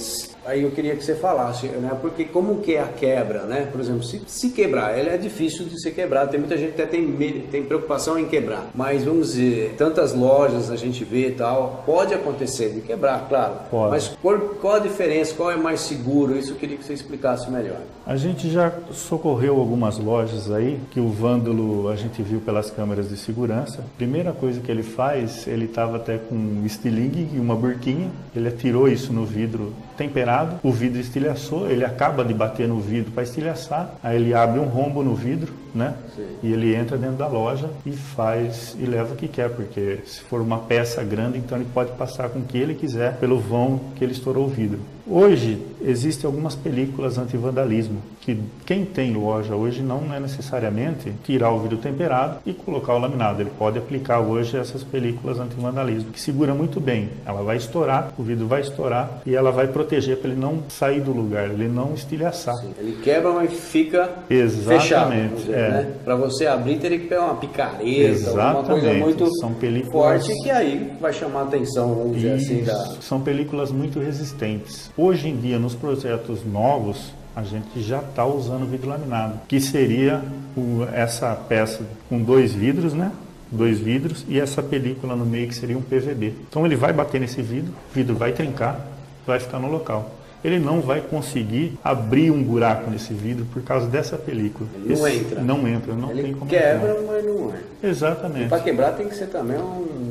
aí 0.49 0.63
eu 0.63 0.71
queria 0.71 0.95
que 0.95 1.03
você 1.03 1.15
falasse, 1.15 1.67
né? 1.67 1.95
Porque 2.01 2.25
como 2.25 2.59
que 2.59 2.75
é 2.75 2.81
a 2.81 2.87
quebra, 2.87 3.43
né? 3.43 3.67
Por 3.71 3.79
exemplo, 3.79 4.03
se, 4.03 4.21
se 4.25 4.49
quebrar, 4.49 4.97
ele 4.97 5.09
é 5.09 5.17
difícil 5.17 5.65
de 5.65 5.79
ser 5.79 5.91
quebrado. 5.91 6.31
Tem 6.31 6.39
muita 6.39 6.57
gente 6.57 6.73
que 6.73 6.81
até 6.81 6.91
tem, 6.91 7.11
tem 7.51 7.63
preocupação 7.63 8.17
em 8.17 8.25
quebrar. 8.25 8.69
Mas 8.73 9.03
vamos 9.03 9.33
dizer, 9.33 9.75
tantas 9.77 10.13
lojas 10.13 10.71
a 10.71 10.75
gente 10.75 11.03
vê 11.03 11.27
e 11.27 11.31
tal, 11.31 11.83
pode 11.85 12.13
acontecer 12.13 12.69
de 12.69 12.81
quebrar, 12.81 13.27
claro. 13.29 13.53
Pode. 13.69 13.91
Mas 13.91 14.07
qual, 14.21 14.39
qual 14.59 14.75
a 14.75 14.79
diferença? 14.79 15.35
Qual 15.35 15.51
é 15.51 15.55
mais 15.55 15.81
seguro? 15.81 16.37
Isso 16.37 16.51
eu 16.51 16.55
queria 16.55 16.77
que 16.77 16.83
você 16.83 16.93
explicasse 16.93 17.49
melhor. 17.51 17.77
A 18.05 18.15
gente 18.15 18.49
já 18.49 18.73
socorreu 18.91 19.59
algumas 19.59 19.99
lojas 19.99 20.49
aí 20.51 20.79
que 20.89 20.99
o 20.99 21.09
vândalo 21.09 21.89
a 21.89 21.95
gente 21.95 22.23
viu 22.23 22.39
pelas 22.39 22.71
câmeras 22.71 23.07
de 23.07 23.17
segurança. 23.17 23.83
Primeira 23.97 24.31
coisa 24.31 24.59
que 24.59 24.71
ele 24.71 24.81
faz, 24.81 25.47
ele 25.47 25.65
estava 25.65 25.97
até 25.97 26.17
com 26.17 26.33
um 26.33 26.63
estilingue 26.65 27.29
e 27.35 27.39
uma 27.39 27.55
burquinha. 27.55 28.09
Ele 28.35 28.47
atirou 28.47 28.87
isso 28.87 29.13
no 29.13 29.25
vidro 29.25 29.71
temperado 29.99 30.59
o 30.63 30.71
vidro 30.71 31.01
estilhaçou, 31.01 31.69
ele 31.69 31.83
acaba 31.83 32.23
de 32.23 32.33
bater 32.33 32.67
no 32.69 32.79
vidro 32.79 33.11
para 33.11 33.23
estilhaçar, 33.23 33.95
aí 34.01 34.15
ele 34.15 34.33
abre 34.33 34.57
um 34.57 34.63
rombo 34.63 35.03
no 35.03 35.13
vidro, 35.13 35.53
né? 35.75 35.93
Sim. 36.15 36.25
E 36.41 36.53
ele 36.53 36.73
entra 36.73 36.97
dentro 36.97 37.17
da 37.17 37.27
loja 37.27 37.69
e 37.85 37.91
faz 37.91 38.77
e 38.79 38.85
leva 38.85 39.13
o 39.13 39.17
que 39.17 39.27
quer, 39.27 39.49
porque 39.49 39.99
se 40.05 40.21
for 40.21 40.39
uma 40.39 40.59
peça 40.59 41.03
grande, 41.03 41.37
então 41.37 41.57
ele 41.57 41.67
pode 41.73 41.91
passar 41.91 42.29
com 42.29 42.39
o 42.39 42.43
que 42.43 42.57
ele 42.57 42.75
quiser 42.75 43.17
pelo 43.17 43.39
vão 43.39 43.81
que 43.97 44.03
ele 44.03 44.13
estourou 44.13 44.45
o 44.45 44.49
vidro. 44.49 44.79
Hoje 45.11 45.57
existem 45.81 46.27
algumas 46.27 46.53
películas 46.53 47.17
anti-vandalismo 47.17 47.99
que 48.21 48.37
quem 48.63 48.85
tem 48.85 49.13
loja 49.13 49.55
hoje 49.55 49.81
não 49.81 50.13
é 50.13 50.19
necessariamente 50.19 51.11
tirar 51.23 51.51
o 51.51 51.59
vidro 51.59 51.77
temperado 51.77 52.37
e 52.45 52.53
colocar 52.53 52.93
o 52.93 52.99
laminado. 52.99 53.41
Ele 53.41 53.49
pode 53.57 53.79
aplicar 53.79 54.19
hoje 54.19 54.55
essas 54.55 54.83
películas 54.83 55.39
anti-vandalismo 55.39 56.11
que 56.11 56.21
segura 56.21 56.53
muito 56.53 56.79
bem. 56.79 57.09
Ela 57.25 57.41
vai 57.41 57.57
estourar, 57.57 58.13
o 58.19 58.23
vidro 58.23 58.45
vai 58.45 58.61
estourar 58.61 59.21
e 59.25 59.35
ela 59.35 59.51
vai 59.51 59.67
proteger 59.67 60.17
para 60.17 60.29
ele 60.29 60.39
não 60.39 60.59
sair 60.69 61.01
do 61.01 61.11
lugar, 61.11 61.49
ele 61.49 61.67
não 61.67 61.95
estilhaçar. 61.95 62.55
Sim, 62.57 62.73
ele 62.77 63.01
quebra, 63.01 63.31
mas 63.31 63.51
fica 63.51 64.11
Exatamente, 64.29 65.41
fechado. 65.41 65.53
É. 65.53 65.69
né? 65.69 65.93
Para 66.03 66.15
você 66.15 66.45
abrir 66.45 66.77
teria 66.77 66.99
que 66.99 67.07
pegar 67.07 67.25
uma 67.25 67.35
picareta, 67.35 67.83
Exatamente. 67.83 68.57
uma 68.57 68.63
coisa 68.63 68.93
muito 68.93 69.39
São 69.39 69.53
películas... 69.55 70.27
forte 70.27 70.43
que 70.43 70.51
aí 70.51 70.91
vai 71.01 71.13
chamar 71.13 71.39
a 71.39 71.43
atenção, 71.45 71.95
vamos 71.95 72.17
dizer 72.17 72.33
assim. 72.33 72.63
Da... 72.63 72.75
São 73.01 73.21
películas 73.21 73.71
muito 73.71 73.99
resistentes. 73.99 74.91
Hoje 75.01 75.29
em 75.29 75.37
dia, 75.37 75.57
nos 75.57 75.75
projetos 75.75 76.45
novos, 76.45 77.13
a 77.33 77.41
gente 77.41 77.81
já 77.81 77.99
está 77.99 78.25
usando 78.25 78.69
vidro 78.69 78.89
laminado, 78.89 79.39
que 79.47 79.61
seria 79.61 80.21
o, 80.57 80.83
essa 80.93 81.33
peça 81.35 81.85
com 82.09 82.21
dois 82.21 82.51
vidros, 82.51 82.93
né? 82.93 83.09
Dois 83.49 83.79
vidros 83.79 84.25
e 84.27 84.37
essa 84.37 84.61
película 84.61 85.15
no 85.15 85.25
meio 85.25 85.47
que 85.47 85.55
seria 85.55 85.77
um 85.77 85.81
PVB. 85.81 86.33
Então 86.49 86.65
ele 86.65 86.75
vai 86.75 86.91
bater 86.91 87.21
nesse 87.21 87.41
vidro, 87.41 87.71
o 87.71 87.95
vidro 87.95 88.13
vai 88.13 88.33
trincar, 88.33 88.85
vai 89.25 89.39
ficar 89.39 89.57
no 89.57 89.71
local 89.71 90.19
ele 90.43 90.59
não 90.59 90.79
vai 90.79 91.01
conseguir 91.01 91.77
abrir 91.83 92.31
um 92.31 92.41
buraco 92.41 92.89
nesse 92.89 93.13
vidro 93.13 93.45
por 93.45 93.61
causa 93.61 93.87
dessa 93.87 94.17
película. 94.17 94.69
Ele 94.75 94.95
não 94.95 95.07
Esse, 95.07 95.17
entra. 95.17 95.41
Não 95.41 95.67
entra, 95.67 95.93
não 95.93 96.11
ele 96.11 96.23
tem 96.23 96.33
como 96.33 96.49
quebra, 96.49 96.91
entrar. 96.91 97.03
mas 97.03 97.25
não 97.25 97.45
entra. 97.45 97.59
Exatamente. 97.83 98.49
Para 98.49 98.59
quebrar 98.61 98.91
tem 98.93 99.07
que 99.07 99.15
ser 99.15 99.27
também 99.27 99.57
uma, 99.57 100.08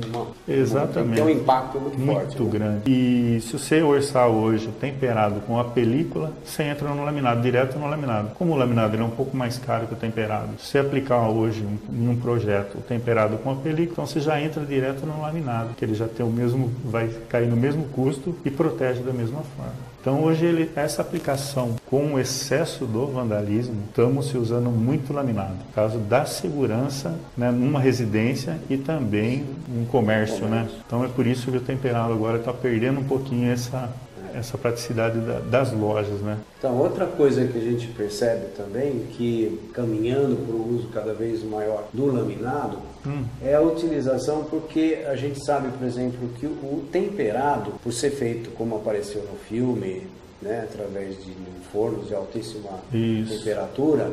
Exatamente. 0.48 1.16
Tem 1.16 1.24
um 1.24 1.30
impacto 1.30 1.78
muito, 1.78 1.98
muito 1.98 2.12
forte. 2.12 2.40
Muito 2.40 2.58
né? 2.58 2.58
grande. 2.58 2.90
E 2.90 3.40
se 3.40 3.52
você 3.52 3.82
orçar 3.82 4.28
hoje 4.28 4.68
temperado 4.80 5.40
com 5.40 5.58
a 5.58 5.64
película, 5.64 6.32
você 6.44 6.62
entra 6.64 6.88
no 6.88 7.04
laminado, 7.04 7.40
direto 7.40 7.78
no 7.78 7.88
laminado. 7.88 8.30
Como 8.34 8.52
o 8.52 8.56
laminado 8.56 8.96
é 8.96 9.04
um 9.04 9.10
pouco 9.10 9.36
mais 9.36 9.58
caro 9.58 9.86
que 9.86 9.94
o 9.94 9.96
temperado, 9.96 10.48
se 10.58 10.66
você 10.66 10.78
aplicar 10.78 11.28
hoje 11.28 11.64
em 11.90 12.08
um 12.08 12.16
projeto 12.16 12.78
o 12.78 12.80
temperado 12.80 13.36
com 13.38 13.50
a 13.50 13.56
película, 13.56 13.92
então 13.92 14.06
você 14.06 14.20
já 14.20 14.40
entra 14.40 14.64
direto 14.64 15.04
no 15.04 15.20
laminado, 15.20 15.74
que 15.74 15.84
ele 15.84 15.94
já 15.94 16.08
tem 16.08 16.24
o 16.24 16.30
mesmo, 16.30 16.72
vai 16.84 17.08
cair 17.28 17.48
no 17.48 17.56
mesmo 17.56 17.84
custo 17.88 18.34
e 18.44 18.50
protege 18.50 19.02
da 19.02 19.12
mesma 19.12 19.42
forma. 19.56 19.87
Então 20.00 20.22
hoje 20.22 20.44
ele, 20.44 20.70
essa 20.76 21.02
aplicação 21.02 21.76
com 21.86 22.14
o 22.14 22.20
excesso 22.20 22.86
do 22.86 23.06
vandalismo, 23.06 23.82
estamos 23.88 24.28
se 24.28 24.38
usando 24.38 24.70
muito 24.70 25.12
laminado, 25.12 25.56
por 25.66 25.74
causa 25.74 25.98
da 25.98 26.24
segurança 26.24 27.18
né, 27.36 27.50
numa 27.50 27.80
residência 27.80 28.58
e 28.70 28.76
também 28.76 29.44
no 29.68 29.86
comércio, 29.86 30.46
né? 30.46 30.68
Então 30.86 31.04
é 31.04 31.08
por 31.08 31.26
isso 31.26 31.50
que 31.50 31.56
o 31.56 31.60
temperado 31.60 32.12
agora 32.12 32.38
está 32.38 32.52
perdendo 32.52 33.00
um 33.00 33.04
pouquinho 33.04 33.50
essa 33.50 33.90
essa 34.34 34.58
praticidade 34.58 35.18
da, 35.20 35.40
das 35.40 35.72
lojas, 35.72 36.20
né? 36.20 36.38
Então, 36.58 36.78
outra 36.78 37.06
coisa 37.06 37.46
que 37.46 37.58
a 37.58 37.60
gente 37.60 37.86
percebe 37.88 38.46
também, 38.56 39.06
que 39.12 39.70
caminhando 39.72 40.36
para 40.44 40.54
o 40.54 40.74
uso 40.74 40.88
cada 40.88 41.14
vez 41.14 41.42
maior 41.42 41.84
do 41.92 42.06
laminado, 42.06 42.78
hum. 43.06 43.24
é 43.42 43.54
a 43.54 43.60
utilização, 43.60 44.44
porque 44.44 45.04
a 45.06 45.16
gente 45.16 45.44
sabe, 45.44 45.68
por 45.76 45.86
exemplo, 45.86 46.28
que 46.38 46.46
o 46.46 46.84
temperado, 46.90 47.72
por 47.82 47.92
ser 47.92 48.10
feito 48.10 48.50
como 48.50 48.76
apareceu 48.76 49.22
no 49.22 49.38
filme, 49.48 50.06
né, 50.40 50.66
através 50.70 51.16
de 51.24 51.32
fornos 51.72 52.08
de 52.08 52.14
altíssima 52.14 52.70
Isso. 52.92 53.38
temperatura, 53.38 54.12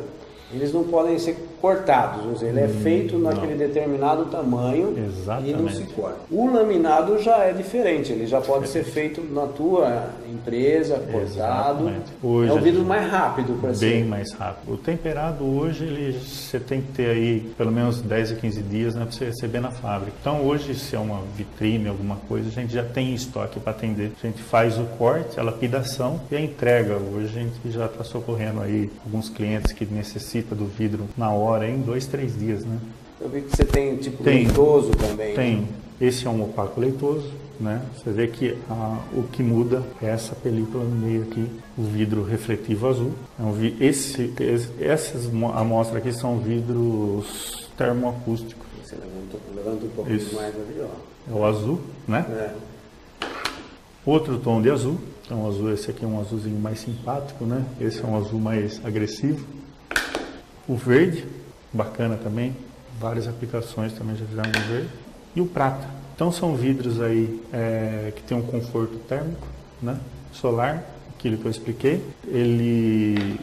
eles 0.53 0.71
não 0.71 0.83
podem 0.83 1.17
ser 1.17 1.37
cortados, 1.65 2.43
ele 2.43 2.59
é 2.59 2.65
hum, 2.65 2.79
feito 2.83 3.17
naquele 3.17 3.53
não. 3.53 3.57
determinado 3.57 4.25
tamanho 4.25 4.93
Exatamente. 4.95 5.49
e 5.49 5.53
não 5.55 5.67
se 5.67 5.83
corta. 5.95 6.19
O 6.29 6.53
laminado 6.53 7.19
já 7.23 7.37
é 7.37 7.53
diferente, 7.53 8.11
ele 8.11 8.27
já 8.27 8.39
pode 8.39 8.67
ser 8.67 8.83
feito 8.83 9.19
na 9.33 9.47
tua 9.47 10.09
empresa, 10.29 11.01
cortado. 11.11 11.91
Hoje, 12.21 12.51
é 12.51 12.53
um 12.53 12.61
vidro 12.61 12.85
mais 12.85 13.09
rápido 13.09 13.59
para 13.59 13.73
ser. 13.73 13.89
Bem 13.93 14.05
mais 14.05 14.31
rápido. 14.33 14.73
O 14.73 14.77
temperado 14.77 15.43
hoje 15.43 15.85
ele 15.85 16.19
você 16.19 16.59
tem 16.59 16.81
que 16.81 16.91
ter 16.91 17.09
aí 17.09 17.39
pelo 17.57 17.71
menos 17.71 17.99
10 17.99 18.33
a 18.33 18.35
15 18.35 18.61
dias 18.61 18.93
né, 18.93 19.01
para 19.01 19.11
você 19.11 19.25
receber 19.25 19.59
na 19.59 19.71
fábrica. 19.71 20.15
Então 20.21 20.45
hoje 20.45 20.75
se 20.75 20.95
é 20.95 20.99
uma 20.99 21.21
vitrine, 21.35 21.87
alguma 21.87 22.17
coisa, 22.27 22.47
a 22.47 22.51
gente 22.51 22.73
já 22.73 22.83
tem 22.83 23.15
estoque 23.15 23.59
para 23.59 23.71
atender. 23.71 24.11
A 24.23 24.27
gente 24.27 24.41
faz 24.43 24.77
o 24.77 24.83
corte, 24.99 25.39
a 25.39 25.43
lapidação 25.43 26.21
e 26.29 26.35
a 26.35 26.39
entrega. 26.39 26.95
Hoje 26.95 27.39
a 27.39 27.41
gente 27.41 27.71
já 27.71 27.87
está 27.87 28.03
socorrendo 28.03 28.61
aí 28.61 28.91
alguns 29.03 29.29
clientes 29.29 29.71
que 29.71 29.83
necessitam 29.85 30.55
do 30.55 30.65
vidro 30.65 31.07
na 31.17 31.31
hora, 31.31 31.54
em 31.63 31.81
dois, 31.81 32.05
três 32.05 32.37
dias, 32.37 32.65
né? 32.65 32.77
Eu 33.19 33.29
vi 33.29 33.41
que 33.41 33.55
você 33.55 33.65
tem 33.65 33.95
tipo 33.97 34.23
tem, 34.23 34.45
leitoso 34.45 34.91
também. 34.91 35.29
Né? 35.29 35.35
Tem. 35.35 35.55
Né? 35.57 35.67
Esse 36.01 36.27
é 36.27 36.29
um 36.29 36.43
opaco 36.43 36.81
leitoso, 36.81 37.31
né? 37.59 37.81
Você 37.95 38.11
vê 38.11 38.27
que 38.27 38.57
a, 38.69 38.99
o 39.13 39.23
que 39.23 39.41
muda 39.41 39.83
é 40.01 40.07
essa 40.07 40.35
película 40.35 40.83
no 40.83 40.95
meio 40.95 41.23
aqui, 41.23 41.47
o 41.77 41.83
vidro 41.83 42.23
refletivo 42.23 42.87
azul. 42.87 43.11
É 43.39 43.43
um, 43.43 43.53
esse, 43.79 44.33
esse, 44.39 44.69
essas 44.81 45.27
amostras 45.27 45.97
aqui 45.97 46.11
são 46.11 46.39
vidros 46.39 47.69
termoacústicos. 47.77 48.65
Você 48.83 48.95
levanta, 48.95 49.37
levanta 49.55 49.85
um 49.85 49.89
pouquinho 49.89 50.17
Isso. 50.17 50.35
mais 50.35 50.53
ali, 50.53 50.81
ó. 50.81 51.31
É 51.31 51.33
o 51.33 51.45
azul, 51.45 51.79
né? 52.07 52.25
É. 52.29 52.53
Outro 54.05 54.37
tom 54.37 54.61
de 54.61 54.69
azul. 54.69 54.99
Então, 55.25 55.47
azul, 55.47 55.73
esse 55.73 55.89
aqui 55.89 56.05
é 56.05 56.07
um 56.07 56.19
azulzinho 56.19 56.59
mais 56.59 56.79
simpático, 56.79 57.45
né? 57.45 57.65
Esse 57.81 57.99
é 58.01 58.05
um 58.05 58.15
azul 58.15 58.39
mais 58.39 58.79
agressivo. 58.85 59.43
O 60.67 60.75
verde, 60.75 61.25
bacana 61.75 62.15
também, 62.15 62.55
várias 62.99 63.27
aplicações 63.27 63.93
também 63.93 64.15
já 64.15 64.25
fizeram 64.25 64.51
verde. 64.67 64.89
E 65.35 65.41
o 65.41 65.45
prata. 65.45 65.87
Então 66.15 66.31
são 66.31 66.55
vidros 66.55 67.01
aí 67.01 67.41
é, 67.51 68.13
que 68.15 68.23
tem 68.23 68.37
um 68.37 68.41
conforto 68.41 68.97
térmico, 68.99 69.45
né? 69.81 69.99
solar, 70.31 70.83
aquilo 71.13 71.37
que 71.37 71.45
eu 71.45 71.51
expliquei. 71.51 72.05
Eles 72.25 73.37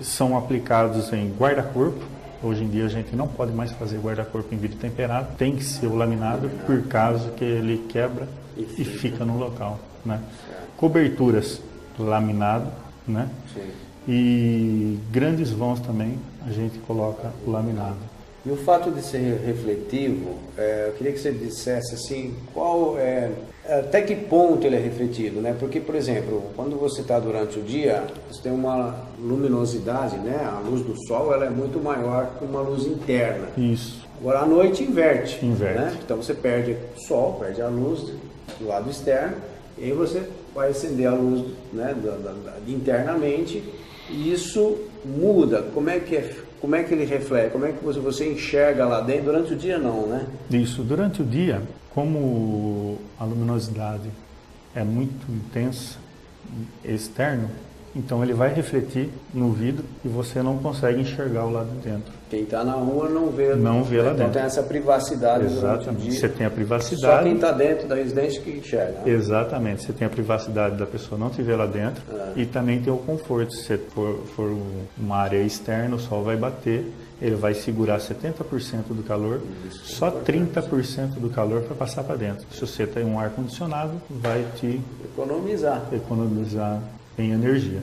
são 0.00 0.36
aplicados 0.36 1.10
em 1.12 1.30
guarda-corpo. 1.30 2.04
Hoje 2.42 2.62
em 2.62 2.68
dia 2.68 2.84
a 2.84 2.88
gente 2.88 3.16
não 3.16 3.26
pode 3.26 3.52
mais 3.52 3.72
fazer 3.72 3.98
guarda-corpo 3.98 4.54
em 4.54 4.58
vidro 4.58 4.76
temperado, 4.76 5.34
tem 5.36 5.56
que 5.56 5.64
ser 5.64 5.86
o 5.86 5.96
laminado 5.96 6.48
por 6.66 6.82
caso 6.82 7.30
que 7.30 7.44
ele 7.44 7.84
quebra 7.88 8.28
e 8.56 8.84
fica 8.84 9.24
no 9.24 9.38
local. 9.38 9.80
Né? 10.04 10.20
Coberturas 10.76 11.60
laminado, 11.98 12.70
né? 13.06 13.28
Sim. 13.52 13.87
E 14.08 14.98
grandes 15.12 15.50
vãos 15.50 15.80
também 15.80 16.18
a 16.46 16.50
gente 16.50 16.78
coloca 16.78 17.30
o 17.46 17.50
laminado. 17.50 17.98
E 18.46 18.50
o 18.50 18.56
fato 18.56 18.90
de 18.90 19.02
ser 19.02 19.42
refletivo, 19.44 20.36
é, 20.56 20.86
eu 20.88 20.92
queria 20.94 21.12
que 21.12 21.18
você 21.18 21.30
dissesse 21.30 21.94
assim, 21.94 22.34
qual 22.54 22.96
é, 22.98 23.30
até 23.68 24.00
que 24.00 24.14
ponto 24.16 24.66
ele 24.66 24.76
é 24.76 24.78
refletido, 24.78 25.42
né? 25.42 25.54
Porque, 25.58 25.78
por 25.78 25.94
exemplo, 25.94 26.42
quando 26.56 26.78
você 26.78 27.02
está 27.02 27.20
durante 27.20 27.58
o 27.58 27.62
dia, 27.62 28.04
você 28.30 28.40
tem 28.40 28.52
uma 28.52 28.94
luminosidade, 29.20 30.16
né? 30.16 30.40
A 30.42 30.60
luz 30.60 30.80
do 30.80 30.94
sol 31.06 31.34
ela 31.34 31.44
é 31.44 31.50
muito 31.50 31.78
maior 31.78 32.30
que 32.38 32.44
uma 32.46 32.62
luz 32.62 32.86
interna. 32.86 33.48
Isso. 33.58 34.06
Agora 34.18 34.38
à 34.40 34.46
noite 34.46 34.82
inverte. 34.82 35.44
Inverte. 35.44 35.78
Né? 35.78 35.98
Então 36.02 36.16
você 36.16 36.32
perde 36.32 36.76
o 36.96 37.00
sol, 37.00 37.34
perde 37.34 37.60
a 37.60 37.68
luz 37.68 38.12
do 38.58 38.66
lado 38.66 38.88
externo, 38.88 39.36
e 39.76 39.84
aí 39.84 39.92
você 39.92 40.22
vai 40.54 40.70
acender 40.70 41.06
a 41.06 41.14
luz 41.14 41.52
né, 41.72 41.94
da, 42.02 42.12
da, 42.12 42.32
da, 42.32 42.54
internamente 42.66 43.62
e 44.10 44.32
isso 44.32 44.76
muda. 45.04 45.62
Como 45.74 45.90
é 45.90 45.98
que 45.98 46.16
é, 46.16 46.34
como 46.60 46.74
é 46.74 46.82
que 46.82 46.94
ele 46.94 47.04
reflete? 47.04 47.52
Como 47.52 47.66
é 47.66 47.72
que 47.72 47.84
você, 47.84 48.00
você 48.00 48.32
enxerga 48.32 48.84
lá 48.84 49.00
dentro? 49.00 49.24
Durante 49.24 49.52
o 49.52 49.56
dia 49.56 49.78
não, 49.78 50.06
né? 50.06 50.26
Isso. 50.50 50.82
Durante 50.82 51.22
o 51.22 51.24
dia, 51.24 51.62
como 51.94 52.98
a 53.18 53.24
luminosidade 53.24 54.10
é 54.74 54.82
muito 54.82 55.30
intensa, 55.30 55.98
externo, 56.84 57.50
então 57.94 58.22
ele 58.22 58.32
vai 58.32 58.52
refletir 58.52 59.08
no 59.32 59.52
vidro 59.52 59.84
e 60.04 60.08
você 60.08 60.42
não 60.42 60.58
consegue 60.58 61.00
enxergar 61.00 61.44
o 61.44 61.50
lado 61.50 61.70
de 61.70 61.88
dentro. 61.88 62.12
Quem 62.28 62.42
está 62.42 62.62
na 62.62 62.72
rua 62.72 63.08
não 63.08 63.30
vê, 63.30 63.54
não 63.54 63.82
vê 63.82 63.98
lá 63.98 64.12
então 64.12 64.16
dentro. 64.16 64.32
tem 64.34 64.42
essa 64.42 64.62
privacidade 64.62 65.46
Exatamente. 65.46 66.14
Você 66.14 66.28
tem 66.28 66.46
a 66.46 66.50
privacidade. 66.50 67.16
Só 67.16 67.22
quem 67.22 67.34
está 67.34 67.52
dentro 67.52 67.88
da 67.88 67.94
residência 67.94 68.42
que 68.42 68.50
enxerga. 68.50 69.00
Né? 69.00 69.12
Exatamente. 69.12 69.82
Você 69.82 69.92
tem 69.92 70.06
a 70.06 70.10
privacidade 70.10 70.76
da 70.76 70.86
pessoa 70.86 71.18
não 71.18 71.30
te 71.30 71.42
ver 71.42 71.56
lá 71.56 71.66
dentro 71.66 72.02
é. 72.12 72.40
e 72.40 72.46
também 72.46 72.80
tem 72.80 72.92
o 72.92 72.98
conforto. 72.98 73.54
Se 73.54 73.78
for, 73.78 74.18
for 74.36 74.54
uma 74.98 75.16
área 75.16 75.42
externa, 75.42 75.96
o 75.96 75.98
sol 75.98 76.22
vai 76.22 76.36
bater, 76.36 76.84
ele 77.20 77.34
vai 77.34 77.54
segurar 77.54 77.98
70% 77.98 78.34
do 78.90 79.02
calor, 79.02 79.40
Isso, 79.66 79.96
só 79.96 80.10
30% 80.10 81.18
do 81.18 81.30
calor 81.30 81.62
vai 81.62 81.76
passar 81.76 82.04
para 82.04 82.16
dentro. 82.16 82.46
Se 82.52 82.60
você 82.60 82.86
tem 82.86 83.04
um 83.04 83.18
ar 83.18 83.30
condicionado, 83.30 83.92
vai 84.10 84.44
te 84.56 84.80
economizar. 85.04 85.82
Economizar 85.92 86.82
em 87.18 87.32
energia. 87.32 87.82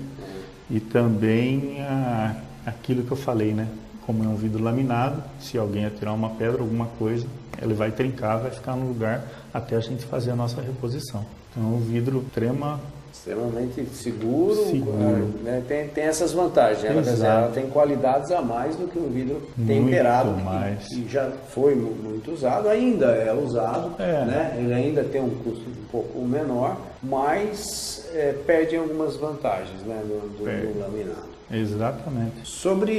E 0.69 0.79
também 0.79 1.81
a, 1.81 2.35
aquilo 2.65 3.03
que 3.03 3.11
eu 3.11 3.17
falei, 3.17 3.53
né? 3.53 3.67
Como 4.05 4.23
é 4.23 4.27
um 4.27 4.35
vidro 4.35 4.63
laminado, 4.63 5.23
se 5.39 5.57
alguém 5.57 5.85
atirar 5.85 6.13
uma 6.13 6.29
pedra, 6.31 6.61
alguma 6.61 6.85
coisa, 6.85 7.25
ele 7.61 7.73
vai 7.73 7.91
trincar, 7.91 8.39
vai 8.39 8.51
ficar 8.51 8.75
no 8.75 8.87
lugar 8.87 9.23
até 9.53 9.75
a 9.75 9.79
gente 9.79 10.05
fazer 10.05 10.31
a 10.31 10.35
nossa 10.35 10.61
reposição. 10.61 11.25
Então, 11.51 11.73
o 11.73 11.79
vidro 11.79 12.23
extrema, 12.27 12.79
extremamente 13.19 13.85
seguro, 13.93 14.55
Seguro. 14.65 15.29
né? 15.43 15.63
tem, 15.67 15.87
tem 15.87 16.03
essas 16.03 16.31
vantagens. 16.33 16.83
Ela, 16.83 17.01
dizer, 17.01 17.13
Exato. 17.13 17.43
ela 17.45 17.51
tem 17.51 17.67
qualidades 17.69 18.31
a 18.31 18.41
mais 18.41 18.75
do 18.75 18.87
que 18.87 18.99
um 18.99 19.09
vidro 19.09 19.41
temperado, 19.65 20.33
que- 20.35 20.43
mais. 20.43 20.87
Que, 20.87 21.07
já 21.09 21.31
foi 21.49 21.73
mu- 21.75 21.91
muito 21.95 22.31
usado, 22.33 22.67
ainda 22.67 23.07
é 23.07 23.33
usado, 23.33 23.93
É. 24.01 24.25
né? 24.25 24.55
ele 24.59 24.73
ainda 24.73 25.03
tem 25.03 25.21
um 25.21 25.29
custo 25.29 25.63
um 25.69 25.85
pouco 25.91 26.19
menor, 26.19 26.77
mas 27.01 28.05
é, 28.13 28.33
perde 28.45 28.75
algumas 28.75 29.15
vantagens 29.15 29.81
né? 29.85 30.01
do, 30.03 30.19
do- 30.37 30.73
do 30.73 30.79
laminado. 30.79 31.34
Exatamente. 31.51 32.33
Sobre 32.43 32.91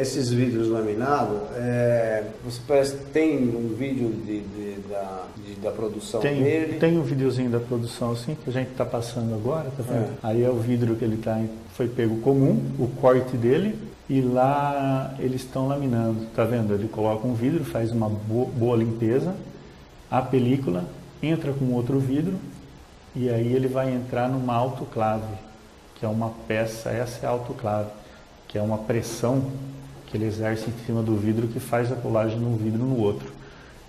esses 0.00 0.30
vidros 0.30 0.68
laminados, 0.68 1.38
é, 1.56 2.24
você 2.44 2.60
parece 2.66 2.96
que 2.96 3.04
tem 3.06 3.38
um 3.48 3.74
vídeo 3.78 4.08
de, 4.10 4.40
de- 4.40 4.76
da, 4.88 5.22
de- 5.46 5.54
da 5.60 5.70
produção 5.70 6.20
Tem, 6.20 6.42
dele. 6.42 6.78
tem 6.78 6.98
um 6.98 7.02
videozinho 7.02 7.48
da 7.50 7.60
produção 7.60 8.12
assim 8.12 8.36
que 8.42 8.50
a 8.50 8.52
gente 8.52 8.70
está 8.72 8.84
passando 8.84 9.34
agora, 9.34 9.70
tá 9.76 9.82
vendo? 9.82 10.04
É. 10.04 10.08
Aí 10.22 10.42
é 10.42 10.50
o 10.50 10.56
vidro 10.56 10.96
que 10.96 11.04
ele 11.04 11.16
tá, 11.16 11.40
foi 11.74 11.86
pego 11.88 12.16
comum, 12.18 12.60
o 12.78 12.88
corte 13.00 13.36
dele, 13.36 13.76
e 14.08 14.20
lá 14.20 15.14
eles 15.18 15.42
estão 15.42 15.68
laminando, 15.68 16.26
tá 16.34 16.44
vendo? 16.44 16.74
Ele 16.74 16.88
coloca 16.88 17.26
um 17.26 17.34
vidro, 17.34 17.64
faz 17.64 17.92
uma 17.92 18.08
bo- 18.08 18.46
boa 18.46 18.76
limpeza, 18.76 19.34
a 20.10 20.20
película 20.22 20.84
entra 21.22 21.52
com 21.52 21.72
outro 21.72 21.98
vidro 21.98 22.34
e 23.14 23.28
aí 23.30 23.52
ele 23.52 23.66
vai 23.68 23.92
entrar 23.92 24.28
numa 24.28 24.54
autoclave, 24.54 25.24
que 25.98 26.04
é 26.04 26.08
uma 26.08 26.30
peça, 26.46 26.90
essa 26.90 27.24
é 27.24 27.28
a 27.28 27.32
autoclave, 27.32 27.90
que 28.48 28.58
é 28.58 28.62
uma 28.62 28.78
pressão 28.78 29.50
que 30.06 30.16
ele 30.16 30.26
exerce 30.26 30.70
em 30.70 30.86
cima 30.86 31.02
do 31.02 31.16
vidro 31.16 31.48
que 31.48 31.58
faz 31.58 31.90
a 31.90 31.96
colagem 31.96 32.38
de 32.38 32.44
um 32.44 32.56
vidro 32.56 32.84
no 32.84 32.98
outro. 32.98 33.32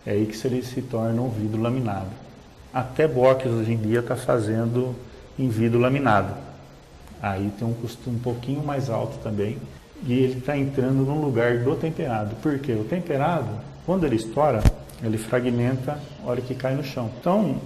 É 0.05 0.11
aí 0.11 0.25
que 0.25 0.47
ele 0.47 0.63
se 0.63 0.81
torna 0.81 1.21
um 1.21 1.29
vidro 1.29 1.61
laminado. 1.61 2.09
Até 2.73 3.07
box 3.07 3.45
hoje 3.47 3.73
em 3.73 3.77
dia 3.77 3.99
está 3.99 4.15
fazendo 4.15 4.95
em 5.37 5.49
vidro 5.49 5.79
laminado. 5.79 6.33
Aí 7.21 7.51
tem 7.57 7.67
um 7.67 7.73
custo 7.73 8.09
um 8.09 8.19
pouquinho 8.19 8.63
mais 8.63 8.89
alto 8.89 9.17
também. 9.17 9.57
E 10.03 10.13
ele 10.13 10.37
está 10.37 10.57
entrando 10.57 11.03
no 11.03 11.19
lugar 11.19 11.57
do 11.59 11.75
temperado. 11.75 12.35
Por 12.35 12.59
quê? 12.59 12.73
O 12.73 12.83
temperado, 12.83 13.49
quando 13.85 14.05
ele 14.05 14.15
estoura, 14.15 14.61
ele 15.03 15.17
fragmenta 15.17 15.99
a 16.23 16.29
hora 16.29 16.41
que 16.41 16.53
cai 16.53 16.75
no 16.75 16.83
chão. 16.83 17.09
Então, 17.19 17.57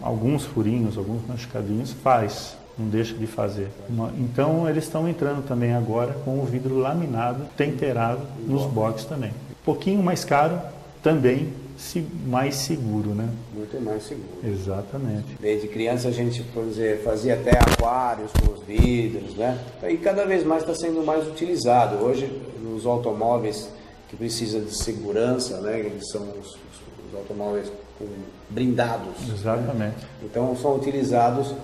alguns 0.00 0.44
furinhos, 0.44 0.96
alguns 0.96 1.26
machucadinhos 1.26 1.92
faz, 1.92 2.56
não 2.78 2.88
deixa 2.88 3.14
de 3.14 3.26
fazer. 3.26 3.68
Uma- 3.88 4.12
então, 4.18 4.68
eles 4.68 4.84
estão 4.84 5.08
entrando 5.08 5.46
também 5.46 5.72
agora 5.74 6.14
com 6.24 6.38
o 6.40 6.44
vidro 6.44 6.78
laminado, 6.78 7.44
temperado 7.56 8.20
nos 8.46 8.64
boxes 8.66 9.06
também. 9.06 9.30
Um 9.30 9.64
pouquinho 9.64 10.02
mais 10.02 10.24
caro, 10.24 10.58
também 11.02 11.52
se- 11.76 12.06
mais 12.26 12.56
seguro, 12.56 13.10
né? 13.10 13.28
Muito 13.54 13.80
mais 13.80 14.02
seguro. 14.04 14.38
Exatamente. 14.44 15.36
Desde 15.40 15.68
criança 15.68 16.08
a 16.08 16.10
gente 16.12 16.42
dizer, 16.66 17.02
fazia 17.02 17.34
até 17.34 17.50
aquários 17.58 18.30
com 18.32 18.52
os 18.52 18.60
vidros, 18.64 19.34
né? 19.36 19.58
E 19.88 19.96
cada 19.96 20.24
vez 20.24 20.44
mais 20.44 20.62
está 20.62 20.74
sendo 20.74 21.04
mais 21.04 21.26
utilizado. 21.28 21.96
Hoje, 22.04 22.26
nos 22.62 22.86
automóveis 22.86 23.68
que 24.08 24.16
precisam 24.16 24.60
de 24.62 24.74
segurança, 24.76 25.60
né? 25.60 25.78
Eles 25.80 26.08
são 26.10 26.22
os, 26.22 26.48
os 26.52 27.14
automóveis 27.14 27.70
com 27.98 28.06
blindados. 28.50 29.14
Exatamente. 29.32 29.96
Então 30.22 30.54
são 30.56 30.76
utilizados 30.76 31.54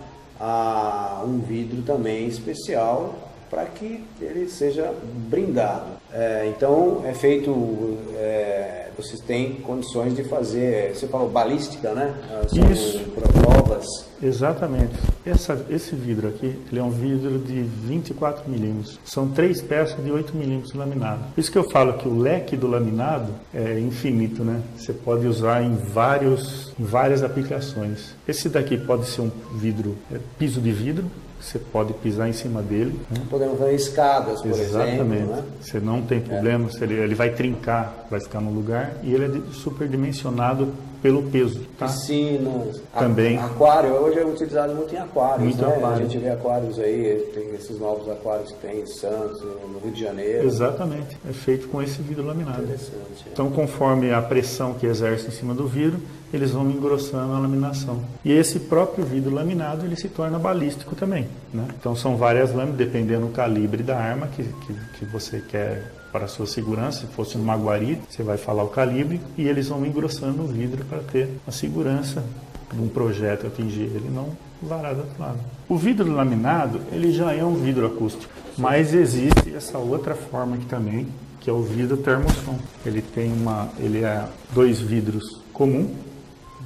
ah, 0.40 1.22
um 1.24 1.38
vidro 1.40 1.82
também 1.82 2.26
especial 2.26 3.14
para 3.50 3.64
que 3.66 4.02
ele 4.20 4.48
seja 4.48 4.94
brindado. 5.28 6.00
É, 6.12 6.50
então 6.56 7.02
é 7.04 7.12
feito, 7.12 7.98
é, 8.14 8.88
vocês 9.02 9.20
têm 9.20 9.54
condições 9.54 10.14
de 10.14 10.24
fazer, 10.24 10.94
você 10.94 11.06
falou 11.06 11.28
balística, 11.28 11.92
né? 11.92 12.14
Ah, 12.30 12.42
São 12.48 12.70
Isso. 12.70 13.00
provas. 13.10 13.86
Exatamente. 14.22 14.92
Essa- 15.24 15.64
esse 15.70 15.94
vidro 15.94 16.28
aqui, 16.28 16.58
ele 16.70 16.78
é 16.80 16.82
um 16.82 16.90
vidro 16.90 17.38
de 17.38 17.62
24 17.62 18.50
milímetros. 18.50 18.98
São 19.04 19.28
três 19.28 19.62
peças 19.62 20.02
de 20.04 20.10
8 20.10 20.36
milímetros 20.36 20.74
laminado. 20.74 21.20
Por 21.34 21.40
isso 21.40 21.50
que 21.50 21.56
eu 21.58 21.68
falo 21.70 21.94
que 21.94 22.06
o 22.06 22.18
leque 22.18 22.56
do 22.56 22.66
laminado 22.66 23.32
é 23.54 23.78
infinito, 23.80 24.44
né? 24.44 24.60
Você 24.76 24.92
pode 24.92 25.26
usar 25.26 25.62
em 25.62 25.74
vários, 25.74 26.72
em 26.78 26.84
várias 26.84 27.22
aplicações. 27.22 28.14
Esse 28.28 28.48
daqui 28.48 28.76
pode 28.76 29.06
ser 29.06 29.22
um 29.22 29.30
vidro, 29.54 29.96
é, 30.12 30.18
piso 30.38 30.60
de 30.60 30.70
vidro. 30.72 31.04
Você 31.40 31.58
pode 31.58 31.92
pisar 31.94 32.28
em 32.28 32.32
cima 32.32 32.60
dele. 32.60 33.00
né? 33.10 33.22
Podemos 33.30 33.58
fazer 33.58 33.74
escadas, 33.74 34.42
por 34.42 34.50
Exatamente. 34.50 35.00
exemplo. 35.00 35.36
Né? 35.36 35.42
Você 35.60 35.80
não 35.80 36.02
tem 36.02 36.20
problema, 36.20 36.70
se 36.70 36.82
ele, 36.84 36.94
ele 36.94 37.14
vai 37.14 37.30
trincar, 37.30 38.06
vai 38.10 38.20
ficar 38.20 38.40
no 38.40 38.50
lugar 38.50 38.92
e 39.02 39.12
ele 39.14 39.24
é 39.38 39.52
superdimensionado 39.52 40.68
pelo 41.02 41.22
peso, 41.24 41.60
tá? 41.78 41.86
Piscinas, 41.86 42.80
Também. 42.96 43.38
aquário, 43.38 43.90
hoje 43.92 44.18
é 44.18 44.24
utilizado 44.24 44.74
muito 44.74 44.94
em 44.94 44.98
aquários, 44.98 45.42
Muito 45.44 45.62
né? 45.62 45.74
aquário. 45.74 45.96
A 45.96 46.00
gente 46.02 46.18
vê 46.18 46.28
aquários 46.28 46.78
aí, 46.78 47.30
tem 47.34 47.54
esses 47.54 47.78
novos 47.78 48.08
aquários 48.08 48.52
que 48.52 48.58
tem 48.66 48.80
em 48.80 48.86
Santos, 48.86 49.40
no 49.42 49.78
Rio 49.82 49.92
de 49.92 50.00
Janeiro. 50.00 50.46
Exatamente. 50.46 51.16
É 51.28 51.32
feito 51.32 51.68
com 51.68 51.80
esse 51.82 52.00
vidro 52.02 52.26
laminado. 52.26 52.62
Interessante. 52.62 53.26
Então, 53.32 53.50
conforme 53.50 54.12
a 54.12 54.20
pressão 54.20 54.74
que 54.74 54.86
exerce 54.86 55.28
em 55.28 55.30
cima 55.30 55.54
do 55.54 55.66
vidro, 55.66 56.00
eles 56.32 56.50
vão 56.52 56.70
engrossando 56.70 57.32
a 57.34 57.38
laminação. 57.38 58.00
E 58.24 58.32
esse 58.32 58.60
próprio 58.60 59.04
vidro 59.04 59.34
laminado, 59.34 59.84
ele 59.84 59.96
se 59.96 60.08
torna 60.08 60.38
balístico 60.38 60.94
também. 60.94 61.26
Né? 61.52 61.66
Então, 61.78 61.96
são 61.96 62.16
várias 62.16 62.52
lâminas, 62.52 62.76
dependendo 62.76 63.26
do 63.26 63.32
calibre 63.32 63.82
da 63.82 63.96
arma 63.96 64.28
que, 64.28 64.42
que, 64.42 64.74
que 64.98 65.04
você 65.06 65.40
quer 65.40 65.99
para 66.12 66.26
sua 66.26 66.46
segurança. 66.46 67.00
Se 67.00 67.06
fosse 67.06 67.36
uma 67.36 67.56
guarita, 67.56 68.02
você 68.08 68.22
vai 68.22 68.36
falar 68.36 68.64
o 68.64 68.68
calibre 68.68 69.20
e 69.36 69.46
eles 69.48 69.68
vão 69.68 69.84
engrossando 69.84 70.42
o 70.42 70.46
vidro 70.46 70.84
para 70.84 70.98
ter 70.98 71.28
a 71.46 71.50
segurança 71.50 72.24
de 72.72 72.80
um 72.80 72.88
projeto 72.88 73.46
atingir 73.46 73.82
ele 73.82 74.10
não 74.12 74.30
varar 74.62 74.94
do 74.94 75.00
outro 75.00 75.20
lado. 75.20 75.38
O 75.68 75.76
vidro 75.76 76.12
laminado, 76.12 76.80
ele 76.92 77.12
já 77.12 77.32
é 77.32 77.44
um 77.44 77.54
vidro 77.54 77.86
acústico, 77.86 78.32
mas 78.56 78.94
existe 78.94 79.54
essa 79.54 79.78
outra 79.78 80.14
forma 80.14 80.56
aqui 80.56 80.66
também, 80.66 81.06
que 81.40 81.48
é 81.48 81.52
o 81.52 81.62
vidro 81.62 81.96
termosom. 81.96 82.58
Ele 82.84 83.02
tem 83.02 83.32
uma, 83.32 83.68
ele 83.78 84.04
é 84.04 84.24
dois 84.52 84.80
vidros 84.80 85.40
comum 85.52 85.94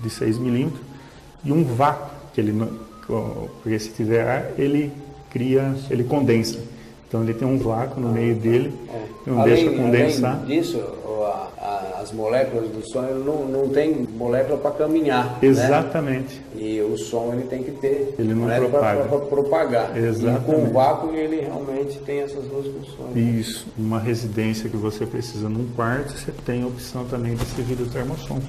de 0.02 0.10
6 0.10 0.38
milímetros 0.38 0.82
e 1.44 1.52
um 1.52 1.64
vácuo 1.64 2.10
que 2.34 2.40
ele 2.40 2.52
porque 3.62 3.78
se 3.78 3.90
tiver 3.90 4.26
ar 4.26 4.52
ele 4.58 4.90
cria, 5.30 5.74
ele 5.90 6.04
condensa. 6.04 6.58
Então 7.14 7.22
ele 7.22 7.34
tem 7.34 7.46
um 7.46 7.56
vácuo 7.58 8.00
no 8.00 8.08
meio 8.08 8.34
dele, 8.34 8.72
não 9.24 9.40
além, 9.42 9.54
deixa 9.54 9.70
condensar. 9.80 10.40
Além 10.42 10.46
disso, 10.60 10.78
o- 11.06 11.22
a- 11.22 11.48
a- 11.62 12.00
as 12.02 12.10
moléculas 12.10 12.68
do 12.70 12.84
som 12.84 13.02
não, 13.02 13.44
não 13.46 13.68
tem 13.68 14.04
molécula 14.18 14.58
para 14.58 14.72
caminhar. 14.72 15.24
né? 15.26 15.38
Exatamente. 15.42 16.42
E 16.56 16.80
o 16.80 16.98
som 16.98 17.30
ele 17.32 17.44
tem 17.44 17.62
que 17.62 17.70
ter 17.70 18.16
Ele 18.18 18.34
não 18.34 18.40
molécula 18.42 18.68
propaga. 18.68 19.04
para 19.04 19.18
propagar. 19.20 19.96
E 19.96 20.00
Exatamente. 20.04 20.44
com 20.44 20.52
o 20.64 20.72
vácuo 20.72 21.14
ele 21.14 21.40
realmente 21.42 21.98
tem 22.00 22.18
essas 22.18 22.42
duas 22.46 22.66
funções. 22.66 23.16
Isso, 23.16 23.64
uma 23.78 24.00
residência 24.00 24.68
que 24.68 24.76
você 24.76 25.06
precisa 25.06 25.48
num 25.48 25.68
quarto, 25.76 26.18
você 26.18 26.32
tem 26.44 26.64
a 26.64 26.66
opção 26.66 27.04
também 27.04 27.36
desse 27.36 27.62
vidro 27.62 27.86
termosom. 27.86 28.40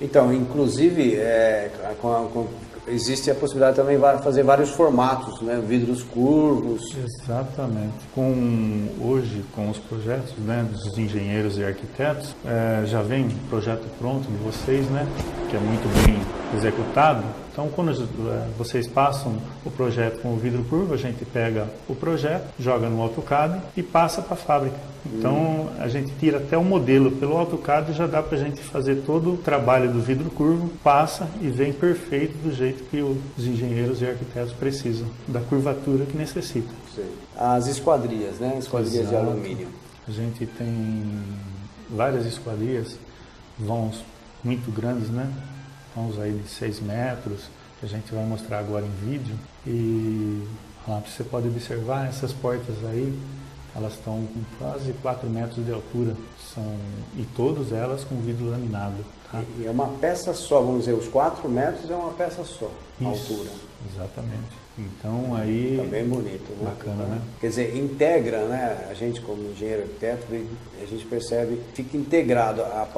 Então, 0.00 0.32
inclusive, 0.32 1.16
é, 1.16 1.70
com 2.00 2.12
a- 2.12 2.28
com- 2.32 2.46
existe 2.86 3.30
a 3.30 3.34
possibilidade 3.34 3.76
também 3.76 3.96
de 3.96 4.22
fazer 4.22 4.42
vários 4.42 4.70
formatos, 4.70 5.40
né? 5.40 5.62
vidros 5.64 6.02
curvos. 6.02 6.94
Exatamente. 6.96 7.94
Com 8.14 8.88
hoje, 9.00 9.44
com 9.54 9.70
os 9.70 9.78
projetos 9.78 10.34
né, 10.38 10.66
dos 10.70 10.98
engenheiros 10.98 11.58
e 11.58 11.64
arquitetos, 11.64 12.34
eh, 12.44 12.82
já 12.86 13.02
vem 13.02 13.28
projeto 13.48 13.86
pronto 13.98 14.28
de 14.28 14.36
vocês, 14.38 14.88
né, 14.90 15.06
que 15.48 15.56
é 15.56 15.60
muito 15.60 15.88
bem 16.04 16.16
executado. 16.56 17.24
Então, 17.52 17.68
quando 17.68 17.92
eh, 17.92 18.48
vocês 18.56 18.86
passam 18.86 19.36
o 19.62 19.70
projeto 19.70 20.22
com 20.22 20.32
o 20.32 20.36
vidro 20.38 20.64
curvo, 20.64 20.94
a 20.94 20.96
gente 20.96 21.22
pega 21.26 21.68
o 21.86 21.94
projeto, 21.94 22.48
joga 22.58 22.88
no 22.88 23.02
AutoCAD 23.02 23.60
e 23.76 23.82
passa 23.82 24.22
para 24.22 24.32
a 24.32 24.36
fábrica. 24.36 24.76
Então, 25.04 25.68
a 25.78 25.86
gente 25.86 26.10
tira 26.18 26.38
até 26.38 26.56
o 26.56 26.64
modelo 26.64 27.10
pelo 27.10 27.36
AutoCAD 27.36 27.90
e 27.90 27.94
já 27.94 28.06
dá 28.06 28.22
para 28.22 28.38
a 28.38 28.40
gente 28.40 28.62
fazer 28.62 29.02
todo 29.04 29.34
o 29.34 29.36
trabalho 29.36 29.92
do 29.92 30.00
vidro 30.00 30.30
curvo, 30.30 30.70
passa 30.82 31.28
e 31.42 31.48
vem 31.48 31.74
perfeito 31.74 32.38
do 32.38 32.54
jeito 32.54 32.84
que 32.84 33.02
os 33.02 33.46
engenheiros 33.46 34.00
e 34.00 34.06
arquitetos 34.06 34.54
precisam, 34.54 35.08
da 35.28 35.40
curvatura 35.40 36.06
que 36.06 36.16
necessitam. 36.16 36.74
As 37.36 37.66
esquadrias, 37.66 38.38
né? 38.38 38.56
Esquadrias 38.58 38.92
de 38.92 39.14
Exato. 39.14 39.16
alumínio. 39.16 39.68
A 40.08 40.10
gente 40.10 40.46
tem 40.46 41.04
várias 41.90 42.24
esquadrias, 42.24 42.96
vãos 43.58 44.02
muito 44.42 44.70
grandes, 44.72 45.10
né? 45.10 45.30
Vãos 45.94 46.18
aí 46.18 46.32
de 46.32 46.48
6 46.48 46.80
metros, 46.80 47.42
que 47.78 47.86
a 47.86 47.88
gente 47.88 48.12
vai 48.14 48.24
mostrar 48.24 48.58
agora 48.58 48.84
em 48.84 49.10
vídeo. 49.10 49.36
E 49.66 50.46
lá 50.86 51.00
você 51.00 51.22
pode 51.24 51.48
observar 51.48 52.08
essas 52.08 52.32
portas 52.32 52.76
aí, 52.90 53.18
elas 53.74 53.94
estão 53.94 54.26
com 54.26 54.42
quase 54.58 54.92
4 54.94 55.28
metros 55.28 55.64
de 55.64 55.72
altura. 55.72 56.16
São, 56.54 56.76
e 57.16 57.24
todas 57.36 57.72
elas 57.72 58.04
com 58.04 58.16
vidro 58.16 58.50
laminado. 58.50 59.04
E 59.58 59.66
é 59.66 59.70
uma 59.70 59.88
peça 59.88 60.34
só, 60.34 60.60
vamos 60.60 60.80
dizer, 60.80 60.92
os 60.92 61.08
4 61.08 61.48
metros 61.48 61.90
é 61.90 61.94
uma 61.94 62.12
peça 62.12 62.44
só, 62.44 62.70
a 63.00 63.06
altura. 63.06 63.50
Exatamente. 63.90 64.61
Então 64.78 65.34
aí. 65.34 65.78
Tá 65.78 65.88
bem 65.88 66.04
bonito, 66.04 66.50
né? 66.52 66.70
Bacana, 66.70 67.04
né? 67.04 67.20
Quer 67.40 67.48
dizer, 67.48 67.76
integra, 67.76 68.44
né? 68.46 68.86
A 68.90 68.94
gente 68.94 69.20
como 69.20 69.50
engenheiro 69.50 69.82
arquiteto, 69.82 70.26
a 70.80 70.86
gente 70.86 71.04
percebe, 71.06 71.60
fica 71.74 71.96
integrado 71.96 72.62
a, 72.62 72.88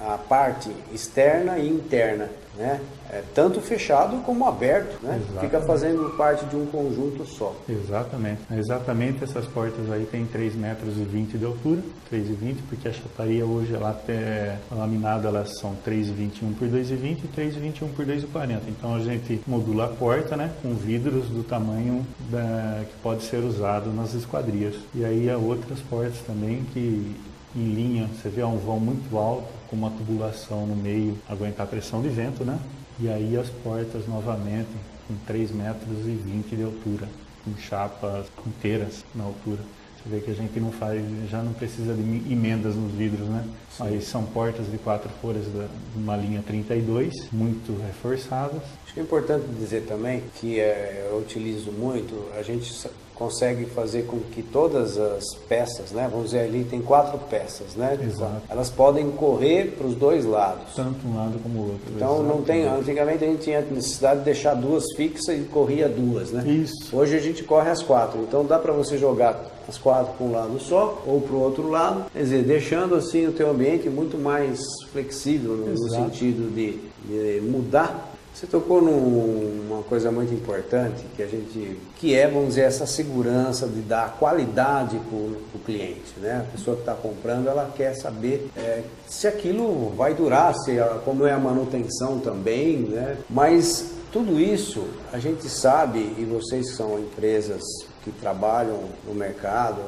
a 0.00 0.18
parte 0.18 0.70
externa 0.92 1.58
e 1.58 1.68
interna 1.68 2.28
né? 2.56 2.80
É, 3.10 3.22
tanto 3.34 3.60
fechado 3.60 4.16
como 4.24 4.46
aberto, 4.46 4.98
né? 5.02 5.20
Fica 5.40 5.60
fazendo 5.60 6.16
parte 6.16 6.44
de 6.46 6.56
um 6.56 6.66
conjunto 6.66 7.24
só. 7.26 7.54
Exatamente. 7.68 8.40
Exatamente 8.50 9.24
essas 9.24 9.46
portas 9.46 9.90
aí 9.90 10.06
tem 10.06 10.26
3 10.26 10.54
metros 10.54 10.96
e 10.96 11.04
20 11.04 11.38
de 11.38 11.44
altura, 11.44 11.80
3,20, 12.12 12.56
porque 12.68 12.88
a 12.88 12.92
chataria 12.92 13.44
hoje 13.44 13.74
ela 13.74 13.98
é 14.08 14.56
laminada, 14.70 15.28
elas 15.28 15.58
são 15.58 15.76
3,21 15.86 16.54
por 16.58 16.68
2,20 16.68 17.24
e 17.24 17.28
3,21 17.28 17.88
por 17.94 18.06
2,40. 18.06 18.60
Então 18.68 18.94
a 18.94 19.00
gente 19.00 19.40
modula 19.46 19.86
a 19.86 19.88
porta, 19.88 20.36
né? 20.36 20.50
Com 20.62 20.74
vidros 20.74 21.26
do 21.28 21.42
tamanho 21.42 22.06
da, 22.30 22.84
que 22.84 22.96
pode 23.02 23.22
ser 23.22 23.38
usado 23.38 23.92
nas 23.92 24.14
esquadrias. 24.14 24.74
E 24.94 25.04
aí 25.04 25.30
há 25.30 25.36
outras 25.36 25.80
portas 25.80 26.18
também 26.26 26.64
que 26.72 27.14
em 27.56 27.72
linha, 27.72 28.08
você 28.08 28.28
vê 28.28 28.42
um 28.42 28.58
vão 28.58 28.80
muito 28.80 29.16
alto, 29.16 29.46
com 29.68 29.76
uma 29.76 29.90
tubulação 29.90 30.66
no 30.66 30.76
meio, 30.76 31.18
aguentar 31.28 31.66
a 31.66 31.68
pressão 31.68 32.02
de 32.02 32.08
vento, 32.08 32.44
né? 32.44 32.58
E 33.00 33.08
aí 33.08 33.36
as 33.36 33.48
portas 33.48 34.06
novamente 34.06 34.68
com 35.06 35.14
3 35.26 35.50
metros 35.50 35.98
e 36.06 36.14
20 36.14 36.56
de 36.56 36.62
altura, 36.62 37.08
com 37.44 37.56
chapas 37.56 38.26
inteiras 38.46 39.04
na 39.14 39.24
altura. 39.24 39.60
Você 40.04 40.16
vê 40.16 40.20
que 40.20 40.30
a 40.30 40.34
gente 40.34 40.60
não 40.60 40.70
faz, 40.70 41.02
já 41.30 41.42
não 41.42 41.54
precisa 41.54 41.94
de 41.94 42.02
emendas 42.30 42.74
nos 42.76 42.92
vidros, 42.92 43.26
né? 43.26 43.42
Sim. 43.70 43.84
Aí 43.84 44.02
são 44.02 44.22
portas 44.24 44.70
de 44.70 44.76
quatro 44.76 45.08
folhas 45.22 45.44
de 45.46 45.66
uma 45.96 46.14
linha 46.14 46.42
32, 46.46 47.30
muito 47.32 47.74
reforçadas. 47.80 48.60
Acho 48.84 48.92
que 48.92 49.00
é 49.00 49.02
importante 49.02 49.46
dizer 49.58 49.86
também 49.86 50.22
que 50.38 50.60
é, 50.60 51.08
eu 51.10 51.18
utilizo 51.18 51.72
muito, 51.72 52.30
a 52.38 52.42
gente 52.42 52.70
consegue 53.14 53.66
fazer 53.66 54.02
com 54.06 54.18
que 54.18 54.42
todas 54.42 54.98
as 54.98 55.34
peças, 55.48 55.92
né, 55.92 56.08
vamos 56.10 56.26
dizer 56.30 56.40
ali 56.40 56.64
tem 56.64 56.82
quatro 56.82 57.18
peças, 57.30 57.74
né, 57.76 57.98
Exato. 58.02 58.42
elas 58.48 58.70
podem 58.70 59.10
correr 59.12 59.74
para 59.76 59.86
os 59.86 59.94
dois 59.94 60.24
lados. 60.24 60.74
Tanto 60.74 61.06
um 61.06 61.16
lado 61.16 61.38
como 61.42 61.58
o 61.60 61.62
outro. 61.72 61.92
Então 61.94 62.22
não 62.22 62.42
tem, 62.42 62.66
antigamente 62.66 63.24
a 63.24 63.26
gente 63.28 63.42
tinha 63.42 63.60
necessidade 63.60 64.20
de 64.20 64.24
deixar 64.24 64.54
duas 64.54 64.84
fixas 64.96 65.38
e 65.38 65.42
corria 65.42 65.88
duas, 65.88 66.30
né? 66.30 66.44
Isso. 66.46 66.96
Hoje 66.96 67.16
a 67.16 67.20
gente 67.20 67.42
corre 67.44 67.70
as 67.70 67.82
quatro, 67.82 68.20
então 68.22 68.44
dá 68.44 68.58
para 68.58 68.72
você 68.72 68.98
jogar 68.98 69.52
as 69.68 69.78
quatro 69.78 70.12
para 70.14 70.26
um 70.26 70.32
lado 70.32 70.60
só 70.60 71.02
ou 71.06 71.20
para 71.20 71.34
o 71.34 71.40
outro 71.40 71.70
lado, 71.70 72.04
quer 72.12 72.22
dizer, 72.22 72.42
deixando 72.42 72.94
assim 72.94 73.26
o 73.26 73.32
teu 73.32 73.50
ambiente 73.50 73.88
muito 73.88 74.18
mais 74.18 74.60
flexível 74.92 75.56
no, 75.56 75.66
no 75.66 75.90
sentido 75.90 76.54
de, 76.54 76.78
de 77.06 77.40
mudar 77.40 78.13
você 78.34 78.48
tocou 78.48 78.82
numa 78.82 79.84
coisa 79.84 80.10
muito 80.10 80.34
importante 80.34 81.04
que 81.14 81.22
a 81.22 81.26
gente, 81.26 81.78
que 81.94 82.16
é, 82.16 82.26
vamos 82.26 82.48
dizer, 82.48 82.62
essa 82.62 82.84
segurança 82.84 83.68
de 83.68 83.80
dar 83.80 84.16
qualidade 84.18 84.98
para 84.98 85.16
o 85.16 85.62
cliente, 85.64 86.18
né? 86.20 86.44
A 86.44 86.50
pessoa 86.50 86.74
que 86.74 86.82
está 86.82 86.94
comprando, 86.94 87.46
ela 87.46 87.72
quer 87.76 87.94
saber 87.94 88.50
é, 88.56 88.82
se 89.06 89.28
aquilo 89.28 89.90
vai 89.90 90.14
durar, 90.14 90.52
se 90.52 90.76
como 91.04 91.24
é 91.24 91.32
a 91.32 91.38
manutenção 91.38 92.18
também, 92.18 92.78
né? 92.78 93.16
Mas 93.30 93.92
tudo 94.12 94.40
isso 94.40 94.84
a 95.12 95.18
gente 95.20 95.48
sabe 95.48 96.00
e 96.18 96.24
vocês 96.24 96.74
são 96.74 96.98
empresas 96.98 97.62
que 98.02 98.10
trabalham 98.10 98.80
no 99.06 99.14
mercado, 99.14 99.80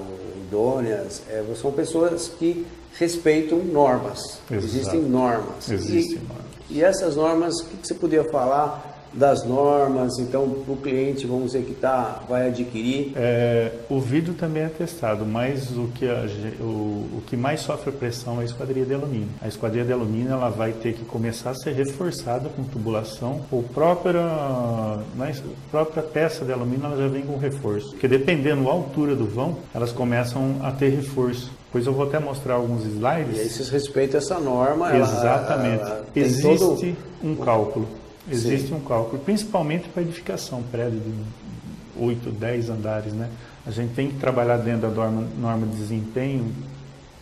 idôneas, 0.46 1.20
é, 1.28 1.44
são 1.61 1.72
pessoas 1.72 2.28
que 2.28 2.64
respeitam 2.98 3.59
normas. 3.59 4.38
Exato. 4.50 4.66
Existem 4.66 5.02
normas. 5.02 5.70
Existem 5.70 6.18
normas. 6.18 6.46
E 6.68 6.82
essas 6.82 7.16
normas, 7.16 7.54
o 7.61 7.64
que 7.66 7.87
você 7.87 7.94
podia 7.94 8.24
falar 8.24 8.95
das 9.12 9.44
normas, 9.44 10.18
então 10.18 10.48
para 10.48 10.74
o 10.74 10.76
cliente, 10.76 11.26
vamos 11.26 11.52
dizer 11.52 11.64
que 11.64 11.74
tá, 11.74 12.22
vai 12.28 12.48
adquirir? 12.48 13.12
É, 13.16 13.72
o 13.88 14.00
vidro 14.00 14.34
também 14.34 14.64
é 14.64 14.68
testado, 14.68 15.24
mas 15.24 15.70
o 15.76 15.88
que, 15.94 16.06
a, 16.08 16.26
o, 16.60 16.64
o 16.64 17.22
que 17.26 17.36
mais 17.36 17.60
sofre 17.60 17.92
pressão 17.92 18.38
é 18.38 18.42
a 18.42 18.44
esquadria 18.44 18.84
de 18.84 18.94
alumínio. 18.94 19.28
A 19.40 19.48
esquadria 19.48 19.84
de 19.84 19.92
alumínio 19.92 20.32
ela 20.32 20.50
vai 20.50 20.72
ter 20.72 20.92
que 20.92 21.04
começar 21.04 21.50
a 21.50 21.54
ser 21.54 21.72
reforçada 21.72 22.48
com 22.48 22.62
tubulação 22.64 23.42
ou 23.50 23.62
própria, 23.62 24.22
mas, 25.14 25.42
própria 25.70 26.02
peça 26.02 26.44
de 26.44 26.52
alumínio 26.52 26.86
ela 26.86 26.96
já 26.96 27.08
vem 27.08 27.22
com 27.22 27.36
reforço, 27.36 27.90
porque 27.90 28.08
dependendo 28.08 28.64
da 28.64 28.70
altura 28.70 29.14
do 29.14 29.26
vão, 29.26 29.56
elas 29.74 29.92
começam 29.92 30.56
a 30.62 30.70
ter 30.70 30.90
reforço. 30.90 31.50
Pois 31.72 31.86
eu 31.86 31.92
vou 31.92 32.06
até 32.06 32.18
mostrar 32.18 32.54
alguns 32.54 32.84
slides. 32.86 33.36
E 33.36 33.40
aí 33.40 33.48
vocês 33.50 33.68
respeitam 33.68 34.18
essa 34.18 34.38
norma. 34.38 34.96
Exatamente. 34.96 35.82
Ela, 35.82 35.90
ela 35.90 36.06
Existe 36.14 36.58
todo... 36.58 36.96
um 37.22 37.36
cálculo. 37.36 37.86
Existe 38.28 38.68
Sim. 38.68 38.74
um 38.74 38.80
cálculo, 38.80 39.22
principalmente 39.22 39.88
para 39.88 40.02
edificação, 40.02 40.62
prédio 40.62 41.00
de 41.00 41.12
8, 41.98 42.30
10 42.30 42.70
andares, 42.70 43.12
né? 43.12 43.30
A 43.64 43.70
gente 43.70 43.94
tem 43.94 44.08
que 44.08 44.18
trabalhar 44.18 44.56
dentro 44.58 44.88
da 44.88 44.94
norma, 44.94 45.26
norma 45.38 45.66
de 45.66 45.76
desempenho 45.76 46.52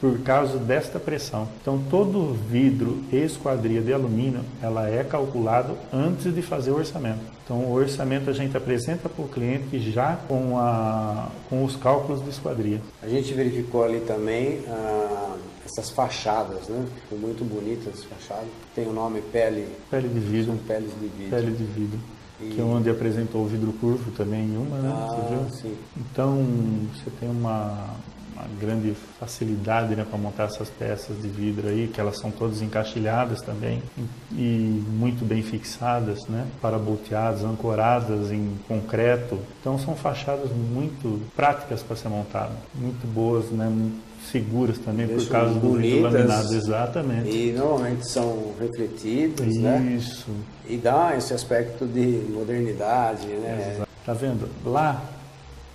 por 0.04 0.18
causa 0.18 0.58
desta 0.58 1.00
pressão. 1.00 1.48
Então, 1.62 1.82
todo 1.88 2.34
vidro 2.34 3.02
e 3.10 3.16
esquadria 3.16 3.80
de 3.80 3.90
alumínio, 3.90 4.42
ela 4.60 4.86
é 4.86 5.02
calculado 5.02 5.78
antes 5.90 6.34
de 6.34 6.42
fazer 6.42 6.72
o 6.72 6.76
orçamento. 6.76 7.20
Então, 7.42 7.56
o 7.60 7.72
orçamento 7.72 8.28
a 8.28 8.32
gente 8.34 8.54
apresenta 8.54 9.08
para 9.08 9.24
o 9.24 9.28
cliente 9.28 9.80
já 9.90 10.18
com, 10.28 10.58
a, 10.58 11.30
com 11.48 11.64
os 11.64 11.74
cálculos 11.76 12.22
de 12.22 12.28
esquadria. 12.28 12.82
A 13.02 13.08
gente 13.08 13.32
verificou 13.32 13.82
ali 13.82 14.00
também 14.00 14.60
ah, 14.68 15.36
essas 15.64 15.88
fachadas, 15.88 16.68
né? 16.68 16.84
Ficou 17.00 17.18
muito 17.18 17.42
bonitas 17.42 17.94
as 17.94 18.04
fachadas. 18.04 18.50
Tem 18.74 18.86
o 18.86 18.92
nome 18.92 19.22
pele... 19.32 19.66
Pele 19.90 20.08
de 20.08 20.20
vidro. 20.20 20.52
São 20.52 20.58
peles 20.66 20.90
de 21.00 21.08
vidro. 21.08 21.30
Pele 21.30 21.50
de 21.50 21.64
vidro. 21.64 21.98
E... 22.42 22.48
Que 22.50 22.60
é 22.60 22.64
onde 22.64 22.90
apresentou 22.90 23.42
o 23.42 23.46
vidro 23.46 23.72
curvo 23.80 24.10
também 24.10 24.42
em 24.42 24.56
uma, 24.58 24.76
né? 24.76 24.92
Ah, 24.94 25.48
sim. 25.50 25.74
Então, 25.96 26.44
você 26.92 27.10
tem 27.18 27.30
uma, 27.30 27.94
uma 28.34 28.46
grande 28.60 28.94
facilidade 29.18 29.94
né, 29.94 30.04
para 30.08 30.18
montar 30.18 30.44
essas 30.44 30.68
peças 30.68 31.20
de 31.20 31.28
vidro 31.28 31.68
aí, 31.68 31.88
que 31.88 32.00
elas 32.00 32.18
são 32.18 32.30
todas 32.30 32.60
encaixilhadas 32.62 33.40
também 33.40 33.82
e 34.32 34.82
muito 34.88 35.24
bem 35.24 35.42
fixadas, 35.42 36.26
né, 36.28 36.46
parabolteadas, 36.60 37.44
ancoradas 37.44 38.30
em 38.30 38.56
concreto. 38.66 39.38
Então 39.60 39.78
são 39.78 39.94
fachadas 39.94 40.50
muito 40.50 41.20
práticas 41.36 41.82
para 41.82 41.96
ser 41.96 42.08
montadas, 42.08 42.56
muito 42.74 43.06
boas, 43.06 43.50
né, 43.50 43.70
seguras 44.30 44.78
também 44.78 45.06
por 45.06 45.26
causa 45.28 45.54
do 45.58 45.74
vidro 45.74 46.02
laminado, 46.02 46.54
exatamente. 46.54 47.30
E 47.30 47.52
normalmente 47.52 48.08
são 48.08 48.52
refletidas, 48.58 49.54
né? 49.56 49.96
Isso. 49.98 50.30
E 50.66 50.76
dá 50.76 51.14
esse 51.16 51.34
aspecto 51.34 51.86
de 51.86 52.24
modernidade, 52.30 53.26
né? 53.26 53.74
Exato. 53.74 53.90
Tá 54.04 54.12
vendo? 54.14 54.48
Lá 54.64 55.02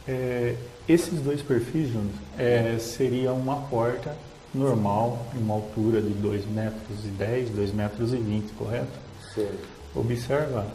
é, 0.08 0.56
esses 0.90 1.20
dois 1.22 1.42
perfis, 1.42 1.90
Júnior, 1.90 2.12
é, 2.38 2.78
seria 2.80 3.32
uma 3.32 3.58
porta 3.58 4.16
normal, 4.54 5.26
em 5.36 5.40
uma 5.40 5.54
altura 5.54 6.02
de 6.02 6.10
2 6.10 6.46
metros 6.48 7.06
e 7.06 7.10
10, 7.10 7.52
2 7.52 7.74
metros 7.74 8.14
e 8.14 8.18
20, 8.18 8.52
correto? 8.54 8.88
Sim. 9.34 9.48
Observa 9.96 10.66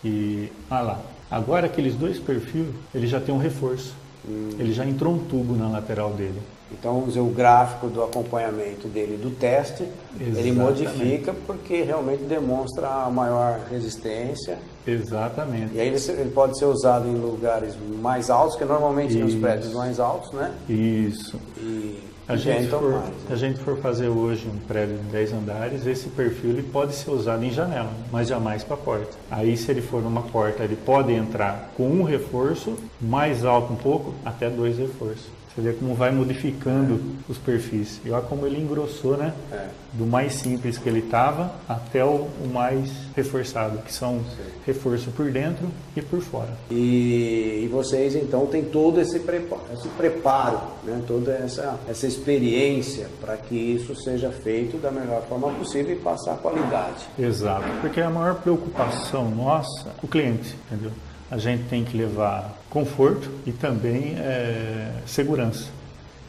que, 0.00 0.50
ah 0.70 0.80
lá, 0.80 1.00
agora 1.30 1.66
aqueles 1.66 1.94
dois 1.94 2.18
perfis, 2.18 2.66
ele 2.94 3.06
já 3.06 3.20
tem 3.20 3.34
um 3.34 3.38
reforço. 3.38 3.94
Hum. 4.26 4.50
Ele 4.58 4.72
já 4.72 4.86
entrou 4.86 5.14
um 5.14 5.18
tubo 5.18 5.54
na 5.54 5.68
lateral 5.68 6.12
dele. 6.12 6.40
Então, 6.72 6.98
o 6.98 7.30
gráfico 7.30 7.88
do 7.88 8.02
acompanhamento 8.02 8.88
dele 8.88 9.16
do 9.16 9.30
teste, 9.30 9.82
Exatamente. 10.18 10.38
ele 10.38 10.52
modifica 10.52 11.34
porque 11.46 11.82
realmente 11.82 12.24
demonstra 12.24 12.88
a 12.88 13.10
maior 13.10 13.60
resistência. 13.70 14.58
Exatamente. 14.86 15.74
E 15.74 15.80
aí 15.80 15.88
ele, 15.88 15.98
ele 16.20 16.30
pode 16.30 16.58
ser 16.58 16.66
usado 16.66 17.08
em 17.08 17.14
lugares 17.14 17.74
mais 18.00 18.30
altos, 18.30 18.56
que 18.56 18.64
normalmente 18.64 19.14
Isso. 19.14 19.24
nos 19.24 19.34
prédios 19.34 19.72
mais 19.72 19.98
altos, 19.98 20.30
né? 20.32 20.52
Isso. 20.68 21.40
E 21.58 22.02
a 22.26 22.36
gente, 22.36 22.68
for, 22.68 22.82
mais, 22.82 23.04
né? 23.04 23.12
a 23.30 23.36
gente 23.36 23.60
for 23.60 23.76
fazer 23.78 24.08
hoje 24.08 24.48
um 24.48 24.58
prédio 24.66 24.96
de 24.96 25.04
10 25.04 25.32
andares, 25.34 25.86
esse 25.86 26.08
perfil 26.08 26.50
ele 26.50 26.62
pode 26.62 26.94
ser 26.94 27.10
usado 27.10 27.44
em 27.44 27.50
janela, 27.50 27.90
mas 28.10 28.28
jamais 28.28 28.64
para 28.64 28.78
porta. 28.78 29.10
Aí 29.30 29.56
se 29.56 29.70
ele 29.70 29.82
for 29.82 30.02
numa 30.02 30.22
porta, 30.22 30.64
ele 30.64 30.76
pode 30.76 31.12
entrar 31.12 31.70
com 31.76 31.86
um 31.86 32.02
reforço, 32.02 32.76
mais 32.98 33.44
alto 33.44 33.74
um 33.74 33.76
pouco, 33.76 34.14
até 34.24 34.48
dois 34.48 34.78
reforços. 34.78 35.33
Você 35.54 35.60
vê 35.60 35.72
como 35.72 35.94
vai 35.94 36.10
modificando 36.10 36.94
é. 36.94 37.30
os 37.30 37.38
perfis. 37.38 38.00
E 38.04 38.10
olha 38.10 38.22
como 38.22 38.44
ele 38.44 38.60
engrossou, 38.60 39.16
né? 39.16 39.32
É. 39.52 39.68
Do 39.92 40.04
mais 40.04 40.34
simples 40.34 40.76
que 40.78 40.88
ele 40.88 40.98
estava 40.98 41.54
até 41.68 42.04
o, 42.04 42.26
o, 42.42 42.50
mais 42.52 42.90
reforçado, 43.14 43.78
que 43.78 43.92
são 43.92 44.18
Sim. 44.18 44.42
reforço 44.66 45.12
por 45.12 45.30
dentro 45.30 45.68
e 45.96 46.02
por 46.02 46.20
fora. 46.20 46.50
E, 46.68 47.60
e 47.62 47.68
vocês 47.70 48.16
então 48.16 48.46
têm 48.46 48.64
todo 48.64 49.00
esse 49.00 49.20
preparo, 49.20 49.62
esse 49.72 49.86
preparo 49.90 50.60
né? 50.82 51.00
toda 51.06 51.30
essa, 51.32 51.78
essa 51.88 52.06
experiência 52.08 53.06
para 53.20 53.36
que 53.36 53.54
isso 53.54 53.94
seja 53.94 54.30
feito 54.30 54.76
da 54.78 54.90
melhor 54.90 55.22
forma 55.28 55.48
possível 55.50 55.94
e 55.94 55.98
passar 56.00 56.36
qualidade. 56.38 57.06
Exato, 57.16 57.68
porque 57.80 58.00
a 58.00 58.10
maior 58.10 58.34
preocupação 58.34 59.30
nossa, 59.30 59.94
o 60.02 60.08
cliente, 60.08 60.56
entendeu? 60.66 60.90
a 61.30 61.38
gente 61.38 61.64
tem 61.64 61.84
que 61.84 61.96
levar 61.96 62.54
conforto 62.74 63.30
e 63.46 63.52
também 63.52 64.16
é, 64.18 64.90
segurança. 65.06 65.68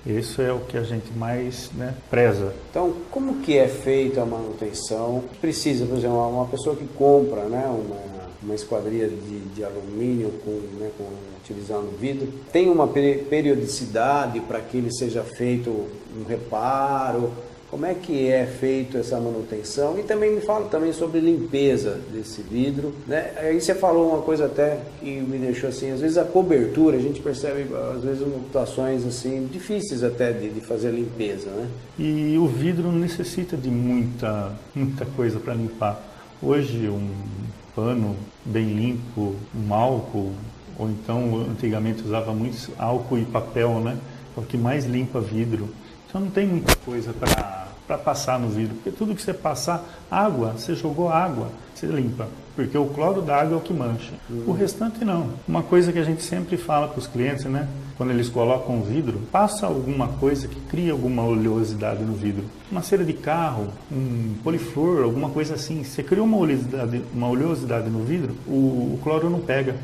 Isso 0.05 0.39
é 0.39 0.53
o 0.53 0.59
que 0.59 0.77
a 0.77 0.83
gente 0.83 1.11
mais 1.17 1.71
né, 1.73 1.95
preza. 2.11 2.53
Então, 2.69 2.93
como 3.09 3.41
que 3.41 3.57
é 3.57 3.67
feita 3.67 4.21
a 4.21 4.25
manutenção? 4.25 5.23
Precisa, 5.41 5.83
por 5.87 5.97
exemplo, 5.97 6.29
uma 6.29 6.45
pessoa 6.45 6.75
que 6.75 6.85
compra 6.95 7.45
né, 7.45 7.65
uma, 7.65 7.97
uma 8.43 8.53
esquadria 8.53 9.09
de, 9.09 9.39
de 9.55 9.63
alumínio 9.63 10.31
com, 10.45 10.51
né, 10.79 10.91
com, 10.95 11.05
utilizando 11.43 11.97
vidro, 11.99 12.31
tem 12.51 12.69
uma 12.69 12.87
periodicidade 12.87 14.39
para 14.41 14.59
que 14.59 14.77
ele 14.77 14.91
seja 14.91 15.23
feito 15.23 15.69
um 15.69 16.23
reparo? 16.27 17.31
Como 17.75 17.85
é 17.85 17.93
que 17.93 18.29
é 18.29 18.45
feito 18.45 18.97
essa 18.97 19.19
manutenção 19.19 19.99
e 19.99 20.03
também 20.03 20.33
me 20.33 20.39
fala 20.39 20.69
também 20.69 20.93
sobre 20.93 21.19
limpeza 21.19 21.99
desse 22.09 22.41
vidro, 22.41 22.95
né? 23.05 23.33
Aí 23.35 23.59
você 23.59 23.75
falou 23.75 24.13
uma 24.13 24.21
coisa 24.21 24.45
até 24.45 24.79
que 25.01 25.19
me 25.19 25.37
deixou 25.37 25.67
assim, 25.67 25.91
às 25.91 25.99
vezes 25.99 26.17
a 26.17 26.23
cobertura, 26.23 26.95
a 26.95 27.01
gente 27.01 27.19
percebe 27.19 27.67
às 27.93 28.01
vezes 28.01 28.25
situações 28.45 29.05
assim 29.05 29.49
difíceis 29.51 30.05
até 30.05 30.31
de, 30.31 30.51
de 30.51 30.61
fazer 30.61 30.91
limpeza, 30.91 31.49
né? 31.49 31.67
E 31.99 32.37
o 32.37 32.47
vidro 32.47 32.89
necessita 32.93 33.57
de 33.57 33.69
muita 33.69 34.53
muita 34.73 35.05
coisa 35.07 35.37
para 35.37 35.53
limpar. 35.53 36.01
Hoje 36.41 36.87
um 36.87 37.09
pano 37.75 38.15
bem 38.45 38.73
limpo, 38.73 39.35
um 39.53 39.73
álcool, 39.73 40.31
ou 40.79 40.89
então 40.89 41.45
antigamente 41.51 42.03
usava 42.05 42.33
muito 42.33 42.71
álcool 42.79 43.17
e 43.17 43.25
papel, 43.25 43.81
né? 43.81 43.97
É 44.37 44.39
o 44.39 44.43
que 44.43 44.57
mais 44.57 44.85
limpa 44.85 45.19
vidro. 45.19 45.67
Então 46.07 46.21
não 46.21 46.31
tem 46.31 46.47
muita 46.47 46.73
coisa 46.77 47.11
para 47.11 47.54
para 47.87 47.97
passar 47.97 48.39
no 48.39 48.49
vidro, 48.49 48.75
porque 48.75 48.91
tudo 48.91 49.15
que 49.15 49.21
você 49.21 49.33
passar, 49.33 49.83
água, 50.09 50.53
você 50.57 50.75
jogou 50.75 51.09
água, 51.09 51.49
você 51.73 51.85
limpa, 51.85 52.27
porque 52.55 52.77
o 52.77 52.85
cloro 52.85 53.21
da 53.21 53.41
água 53.41 53.55
é 53.55 53.57
o 53.57 53.61
que 53.61 53.73
mancha. 53.73 54.13
O 54.47 54.53
restante 54.53 55.03
não. 55.03 55.29
Uma 55.47 55.61
coisa 55.61 55.91
que 55.91 55.99
a 55.99 56.03
gente 56.03 56.23
sempre 56.23 56.57
fala 56.57 56.87
para 56.87 56.99
os 56.99 57.07
clientes, 57.07 57.45
né? 57.45 57.67
Quando 57.97 58.11
eles 58.11 58.29
colocam 58.29 58.79
o 58.79 58.83
vidro, 58.83 59.19
passa 59.31 59.67
alguma 59.67 60.07
coisa 60.07 60.47
que 60.47 60.59
cria 60.61 60.91
alguma 60.91 61.23
oleosidade 61.23 62.03
no 62.03 62.13
vidro. 62.13 62.45
Uma 62.71 62.81
cera 62.81 63.03
de 63.03 63.13
carro, 63.13 63.67
um 63.91 64.35
poliflor, 64.43 65.03
alguma 65.03 65.29
coisa 65.29 65.55
assim. 65.55 65.83
Você 65.83 66.01
criou 66.01 66.25
uma 66.25 66.37
oleosidade, 66.37 67.01
uma 67.13 67.27
oleosidade 67.27 67.89
no 67.89 68.03
vidro, 68.03 68.35
o, 68.47 68.95
o 68.95 68.99
cloro 69.03 69.29
não 69.29 69.39
pega. 69.39 69.75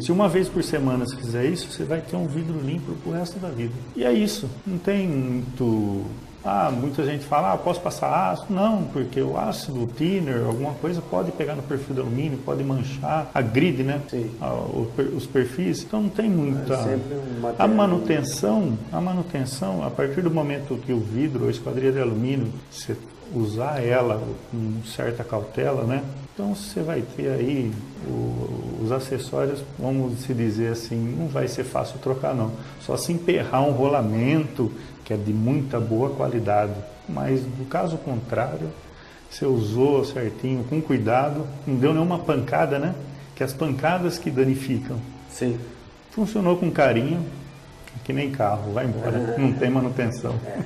Se 0.00 0.10
uma 0.10 0.28
vez 0.28 0.48
por 0.48 0.64
semana 0.64 1.06
você 1.06 1.16
fizer 1.16 1.44
isso, 1.44 1.70
você 1.70 1.84
vai 1.84 2.00
ter 2.00 2.16
um 2.16 2.26
vidro 2.26 2.58
limpo 2.58 2.92
pro 3.02 3.12
resto 3.12 3.38
da 3.38 3.48
vida. 3.48 3.72
E 3.94 4.04
é 4.04 4.12
isso. 4.12 4.48
Não 4.66 4.78
tem 4.78 5.06
muito 5.06 6.04
ah, 6.44 6.70
muita 6.70 7.04
gente 7.04 7.24
fala, 7.24 7.52
ah, 7.52 7.56
posso 7.56 7.80
passar 7.80 8.32
ácido? 8.32 8.52
Não, 8.52 8.84
porque 8.84 9.20
o 9.20 9.38
ácido, 9.38 9.84
o 9.84 9.86
thinner, 9.86 10.44
alguma 10.44 10.74
coisa 10.74 11.00
pode 11.00 11.30
pegar 11.32 11.54
no 11.54 11.62
perfil 11.62 11.94
do 11.94 12.02
alumínio, 12.02 12.38
pode 12.38 12.64
manchar 12.64 13.30
a 13.32 13.40
grid, 13.40 13.82
né? 13.82 14.00
Sim. 14.08 14.30
Ah, 14.40 14.54
os 15.14 15.26
perfis. 15.26 15.82
Então 15.82 16.02
não 16.02 16.08
tem 16.08 16.28
muita. 16.28 16.74
É 16.74 16.96
um 17.44 17.54
a 17.58 17.68
manutenção, 17.68 18.76
a 18.92 19.00
manutenção, 19.00 19.84
a 19.84 19.90
partir 19.90 20.22
do 20.22 20.30
momento 20.30 20.76
que 20.84 20.92
o 20.92 21.00
vidro 21.00 21.44
ou 21.44 21.50
esquadria 21.50 21.92
de 21.92 22.00
alumínio, 22.00 22.48
você 22.70 22.96
usar 23.34 23.82
ela 23.82 24.20
com 24.50 24.82
certa 24.84 25.24
cautela, 25.24 25.84
né? 25.84 26.02
Então 26.34 26.54
você 26.54 26.80
vai 26.80 27.02
ter 27.16 27.28
aí 27.28 27.70
o, 28.06 28.82
os 28.82 28.92
acessórios, 28.92 29.62
vamos 29.78 30.20
se 30.20 30.32
dizer 30.32 30.72
assim, 30.72 30.96
não 30.96 31.28
vai 31.28 31.46
ser 31.46 31.64
fácil 31.64 31.98
trocar 31.98 32.34
não. 32.34 32.52
Só 32.80 32.96
se 32.96 33.12
emperrar 33.12 33.62
um 33.62 33.72
rolamento 33.72 34.72
que 35.04 35.12
é 35.12 35.16
de 35.16 35.32
muita 35.32 35.80
boa 35.80 36.10
qualidade. 36.10 36.74
Mas 37.08 37.42
no 37.58 37.64
caso 37.66 37.96
contrário, 37.98 38.70
você 39.30 39.46
usou 39.46 40.04
certinho, 40.04 40.64
com 40.64 40.80
cuidado, 40.80 41.46
não 41.66 41.76
deu 41.76 41.92
nenhuma 41.92 42.18
pancada, 42.18 42.78
né? 42.78 42.94
Que 43.34 43.42
as 43.42 43.52
pancadas 43.52 44.18
que 44.18 44.30
danificam. 44.30 44.98
Sim. 45.30 45.58
Funcionou 46.10 46.56
com 46.56 46.70
carinho, 46.70 47.24
que 48.04 48.12
nem 48.12 48.30
carro, 48.30 48.72
vai 48.72 48.84
embora, 48.84 49.36
não 49.38 49.52
tem 49.52 49.70
manutenção. 49.70 50.34
É. 50.46 50.60